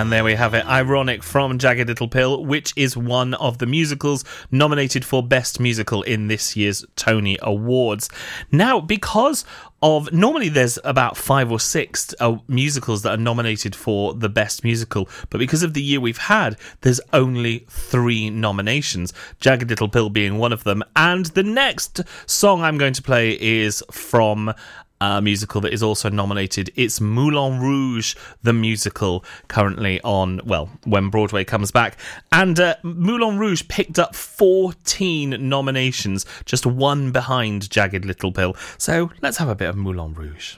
And 0.00 0.10
there 0.10 0.24
we 0.24 0.34
have 0.34 0.54
it. 0.54 0.64
Ironic 0.64 1.22
from 1.22 1.58
Jagged 1.58 1.86
Little 1.86 2.08
Pill, 2.08 2.42
which 2.42 2.72
is 2.74 2.96
one 2.96 3.34
of 3.34 3.58
the 3.58 3.66
musicals 3.66 4.24
nominated 4.50 5.04
for 5.04 5.22
Best 5.22 5.60
Musical 5.60 6.00
in 6.04 6.26
this 6.26 6.56
year's 6.56 6.86
Tony 6.96 7.36
Awards. 7.42 8.08
Now, 8.50 8.80
because 8.80 9.44
of 9.82 10.10
normally 10.10 10.48
there's 10.48 10.78
about 10.84 11.18
five 11.18 11.52
or 11.52 11.60
six 11.60 12.14
uh, 12.18 12.38
musicals 12.48 13.02
that 13.02 13.10
are 13.10 13.22
nominated 13.22 13.76
for 13.76 14.14
the 14.14 14.30
Best 14.30 14.64
Musical, 14.64 15.06
but 15.28 15.36
because 15.36 15.62
of 15.62 15.74
the 15.74 15.82
year 15.82 16.00
we've 16.00 16.16
had, 16.16 16.56
there's 16.80 17.00
only 17.12 17.66
three 17.68 18.30
nominations. 18.30 19.12
Jagged 19.38 19.68
Little 19.68 19.88
Pill 19.90 20.08
being 20.08 20.38
one 20.38 20.54
of 20.54 20.64
them. 20.64 20.82
And 20.96 21.26
the 21.26 21.42
next 21.42 22.00
song 22.24 22.62
I'm 22.62 22.78
going 22.78 22.94
to 22.94 23.02
play 23.02 23.38
is 23.38 23.84
from 23.90 24.54
a 25.00 25.20
musical 25.22 25.60
that 25.62 25.72
is 25.72 25.82
also 25.82 26.08
nominated. 26.08 26.70
It's 26.76 27.00
Moulin 27.00 27.60
Rouge, 27.60 28.14
the 28.42 28.52
musical, 28.52 29.24
currently 29.48 30.00
on, 30.02 30.40
well, 30.44 30.70
when 30.84 31.08
Broadway 31.08 31.44
comes 31.44 31.70
back. 31.70 31.96
And 32.32 32.60
uh, 32.60 32.76
Moulin 32.82 33.38
Rouge 33.38 33.62
picked 33.68 33.98
up 33.98 34.14
14 34.14 35.48
nominations, 35.48 36.26
just 36.44 36.66
one 36.66 37.12
behind 37.12 37.70
Jagged 37.70 38.04
Little 38.04 38.32
Pill. 38.32 38.54
So 38.78 39.10
let's 39.22 39.38
have 39.38 39.48
a 39.48 39.54
bit 39.54 39.68
of 39.68 39.76
Moulin 39.76 40.14
Rouge. 40.14 40.56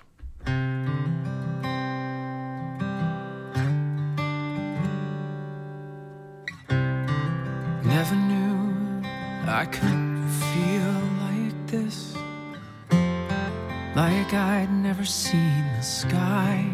Never 7.84 8.14
knew 8.14 9.02
I 9.46 9.66
could 9.66 10.30
feel 10.30 10.92
like 11.20 11.66
this. 11.68 12.11
Like 13.94 14.32
I'd 14.32 14.72
never 14.72 15.04
seen 15.04 15.64
the 15.76 15.82
sky 15.82 16.64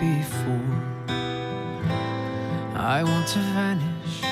before. 0.00 0.82
I 2.74 3.04
want 3.04 3.28
to 3.28 3.38
vanish 3.38 4.24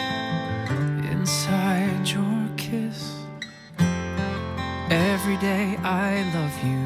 inside 1.12 2.09
your 2.09 2.49
kiss. 2.57 3.14
Every 4.91 5.37
day 5.37 5.76
I 5.85 6.28
love 6.35 6.64
you 6.64 6.76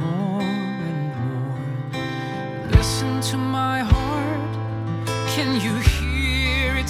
more 0.00 0.40
and 0.40 1.12
more. 1.20 2.70
Listen 2.70 3.20
to 3.30 3.36
my 3.36 3.80
heart. 3.80 4.54
Can 5.34 5.60
you 5.60 5.74
hear 5.80 6.76
it 6.76 6.88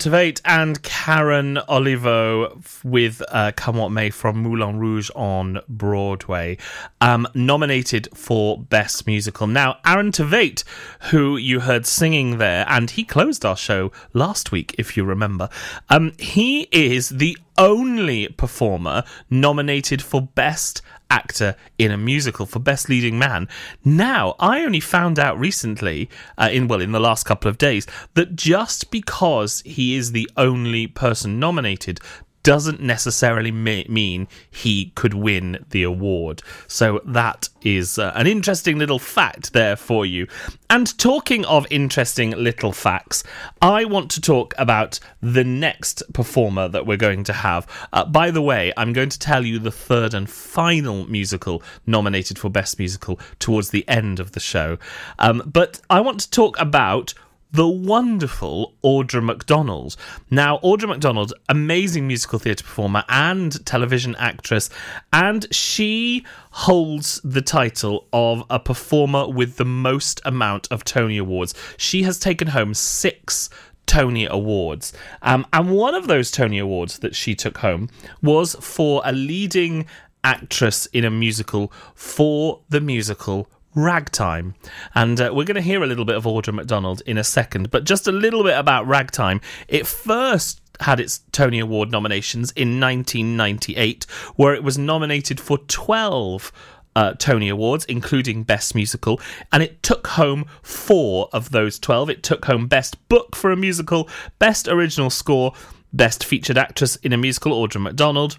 Tveit 0.00 0.40
and 0.44 0.82
Karen 0.82 1.58
Olivo 1.68 2.60
with 2.82 3.22
uh, 3.28 3.52
Come 3.54 3.76
What 3.76 3.90
May 3.90 4.10
from 4.10 4.38
Moulin 4.38 4.78
Rouge 4.78 5.10
on 5.14 5.60
Broadway, 5.68 6.56
um, 7.00 7.28
nominated 7.34 8.08
for 8.14 8.58
Best 8.58 9.06
Musical. 9.06 9.46
Now, 9.46 9.78
Aaron 9.86 10.10
Tveit, 10.10 10.64
who 11.10 11.36
you 11.36 11.60
heard 11.60 11.86
singing 11.86 12.38
there, 12.38 12.64
and 12.66 12.90
he 12.90 13.04
closed 13.04 13.44
our 13.44 13.56
show 13.56 13.92
last 14.12 14.50
week, 14.50 14.74
if 14.78 14.96
you 14.96 15.04
remember, 15.04 15.48
um, 15.90 16.12
he 16.18 16.62
is 16.72 17.10
the 17.10 17.36
only 17.60 18.26
performer 18.28 19.04
nominated 19.28 20.02
for 20.02 20.22
Best 20.22 20.82
Actor 21.10 21.56
in 21.76 21.90
a 21.90 21.96
Musical 21.96 22.46
for 22.46 22.58
Best 22.58 22.88
Leading 22.88 23.18
Man. 23.18 23.48
Now, 23.84 24.34
I 24.40 24.62
only 24.62 24.80
found 24.80 25.18
out 25.18 25.38
recently, 25.38 26.08
uh, 26.38 26.48
in 26.50 26.68
well, 26.68 26.80
in 26.80 26.92
the 26.92 27.00
last 27.00 27.24
couple 27.24 27.50
of 27.50 27.58
days, 27.58 27.86
that 28.14 28.34
just 28.34 28.90
because 28.90 29.62
he 29.66 29.94
is 29.94 30.12
the 30.12 30.28
only 30.36 30.86
person 30.86 31.38
nominated 31.38 32.00
doesn't 32.42 32.80
necessarily 32.80 33.50
me- 33.50 33.86
mean 33.88 34.28
he 34.50 34.92
could 34.94 35.14
win 35.14 35.64
the 35.70 35.82
award. 35.82 36.42
So 36.66 37.00
that 37.04 37.48
is 37.62 37.98
uh, 37.98 38.12
an 38.14 38.26
interesting 38.26 38.78
little 38.78 38.98
fact 38.98 39.52
there 39.52 39.76
for 39.76 40.06
you. 40.06 40.26
And 40.68 40.96
talking 40.98 41.44
of 41.44 41.66
interesting 41.70 42.30
little 42.30 42.72
facts, 42.72 43.22
I 43.60 43.84
want 43.84 44.10
to 44.12 44.20
talk 44.20 44.54
about 44.56 45.00
the 45.20 45.44
next 45.44 46.02
performer 46.12 46.68
that 46.68 46.86
we're 46.86 46.96
going 46.96 47.24
to 47.24 47.32
have. 47.32 47.66
Uh, 47.92 48.04
by 48.04 48.30
the 48.30 48.42
way, 48.42 48.72
I'm 48.76 48.92
going 48.92 49.10
to 49.10 49.18
tell 49.18 49.44
you 49.44 49.58
the 49.58 49.70
third 49.70 50.14
and 50.14 50.28
final 50.30 51.06
musical 51.06 51.62
nominated 51.86 52.38
for 52.38 52.48
Best 52.48 52.78
Musical 52.78 53.18
towards 53.38 53.70
the 53.70 53.86
end 53.88 54.20
of 54.20 54.32
the 54.32 54.40
show. 54.40 54.78
Um, 55.18 55.42
but 55.44 55.80
I 55.90 56.00
want 56.00 56.20
to 56.20 56.30
talk 56.30 56.58
about 56.58 57.14
the 57.52 57.68
wonderful 57.68 58.74
Audra 58.84 59.22
McDonald. 59.22 59.96
Now, 60.30 60.58
Audra 60.58 60.88
McDonald, 60.88 61.32
amazing 61.48 62.06
musical 62.06 62.38
theatre 62.38 62.64
performer 62.64 63.04
and 63.08 63.64
television 63.66 64.14
actress, 64.16 64.70
and 65.12 65.52
she 65.54 66.24
holds 66.52 67.20
the 67.24 67.42
title 67.42 68.06
of 68.12 68.44
a 68.50 68.58
performer 68.60 69.28
with 69.28 69.56
the 69.56 69.64
most 69.64 70.20
amount 70.24 70.68
of 70.70 70.84
Tony 70.84 71.18
Awards. 71.18 71.54
She 71.76 72.02
has 72.04 72.18
taken 72.18 72.48
home 72.48 72.74
six 72.74 73.50
Tony 73.86 74.26
Awards. 74.26 74.92
Um, 75.22 75.46
and 75.52 75.70
one 75.70 75.94
of 75.94 76.06
those 76.06 76.30
Tony 76.30 76.58
Awards 76.58 77.00
that 77.00 77.16
she 77.16 77.34
took 77.34 77.58
home 77.58 77.88
was 78.22 78.54
for 78.60 79.02
a 79.04 79.12
leading 79.12 79.86
actress 80.22 80.86
in 80.86 81.04
a 81.04 81.10
musical 81.10 81.72
for 81.94 82.60
the 82.68 82.80
musical 82.80 83.48
Ragtime. 83.74 84.54
And 84.94 85.20
uh, 85.20 85.30
we're 85.32 85.44
going 85.44 85.54
to 85.54 85.60
hear 85.60 85.82
a 85.82 85.86
little 85.86 86.04
bit 86.04 86.16
of 86.16 86.24
Audra 86.24 86.54
McDonald 86.54 87.02
in 87.06 87.18
a 87.18 87.24
second, 87.24 87.70
but 87.70 87.84
just 87.84 88.06
a 88.06 88.12
little 88.12 88.42
bit 88.42 88.58
about 88.58 88.86
Ragtime. 88.86 89.40
It 89.68 89.86
first 89.86 90.60
had 90.80 90.98
its 90.98 91.20
Tony 91.32 91.58
Award 91.58 91.90
nominations 91.90 92.52
in 92.52 92.80
1998, 92.80 94.06
where 94.36 94.54
it 94.54 94.64
was 94.64 94.78
nominated 94.78 95.38
for 95.38 95.58
12 95.58 96.52
uh, 96.96 97.14
Tony 97.18 97.48
Awards, 97.48 97.84
including 97.84 98.42
Best 98.42 98.74
Musical, 98.74 99.20
and 99.52 99.62
it 99.62 99.82
took 99.82 100.08
home 100.08 100.46
four 100.62 101.28
of 101.32 101.50
those 101.50 101.78
12. 101.78 102.10
It 102.10 102.22
took 102.22 102.46
home 102.46 102.66
Best 102.66 103.08
Book 103.08 103.36
for 103.36 103.52
a 103.52 103.56
Musical, 103.56 104.08
Best 104.38 104.66
Original 104.66 105.10
Score, 105.10 105.52
Best 105.92 106.24
Featured 106.24 106.58
Actress 106.58 106.96
in 106.96 107.12
a 107.12 107.16
Musical, 107.16 107.52
Audra 107.52 107.80
McDonald 107.80 108.38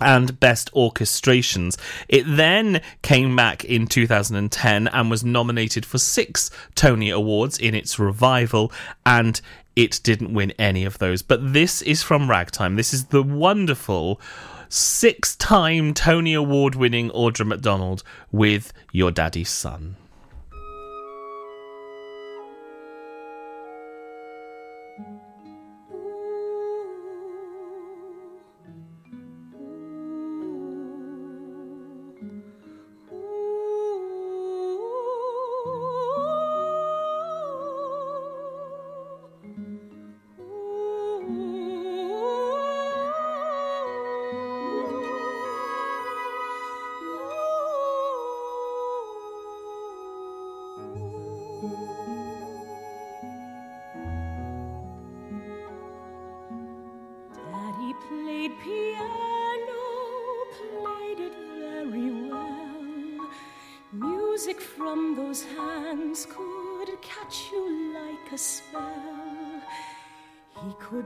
and 0.00 0.38
Best 0.38 0.72
Orchestrations. 0.74 1.76
It 2.08 2.24
then 2.26 2.80
came 3.02 3.34
back 3.34 3.64
in 3.64 3.86
2010 3.86 4.88
and 4.88 5.10
was 5.10 5.24
nominated 5.24 5.86
for 5.86 5.98
six 5.98 6.50
Tony 6.74 7.10
Awards 7.10 7.58
in 7.58 7.74
its 7.74 7.98
revival, 7.98 8.72
and 9.04 9.40
it 9.74 10.00
didn't 10.02 10.34
win 10.34 10.52
any 10.58 10.84
of 10.84 10.98
those. 10.98 11.22
But 11.22 11.52
this 11.52 11.82
is 11.82 12.02
from 12.02 12.30
Ragtime. 12.30 12.76
This 12.76 12.94
is 12.94 13.06
the 13.06 13.22
wonderful 13.22 14.20
six 14.68 15.36
time 15.36 15.94
Tony 15.94 16.34
Award 16.34 16.74
winning 16.74 17.10
Audra 17.10 17.46
McDonald 17.46 18.02
with 18.32 18.72
Your 18.92 19.10
Daddy's 19.10 19.50
Son. 19.50 19.96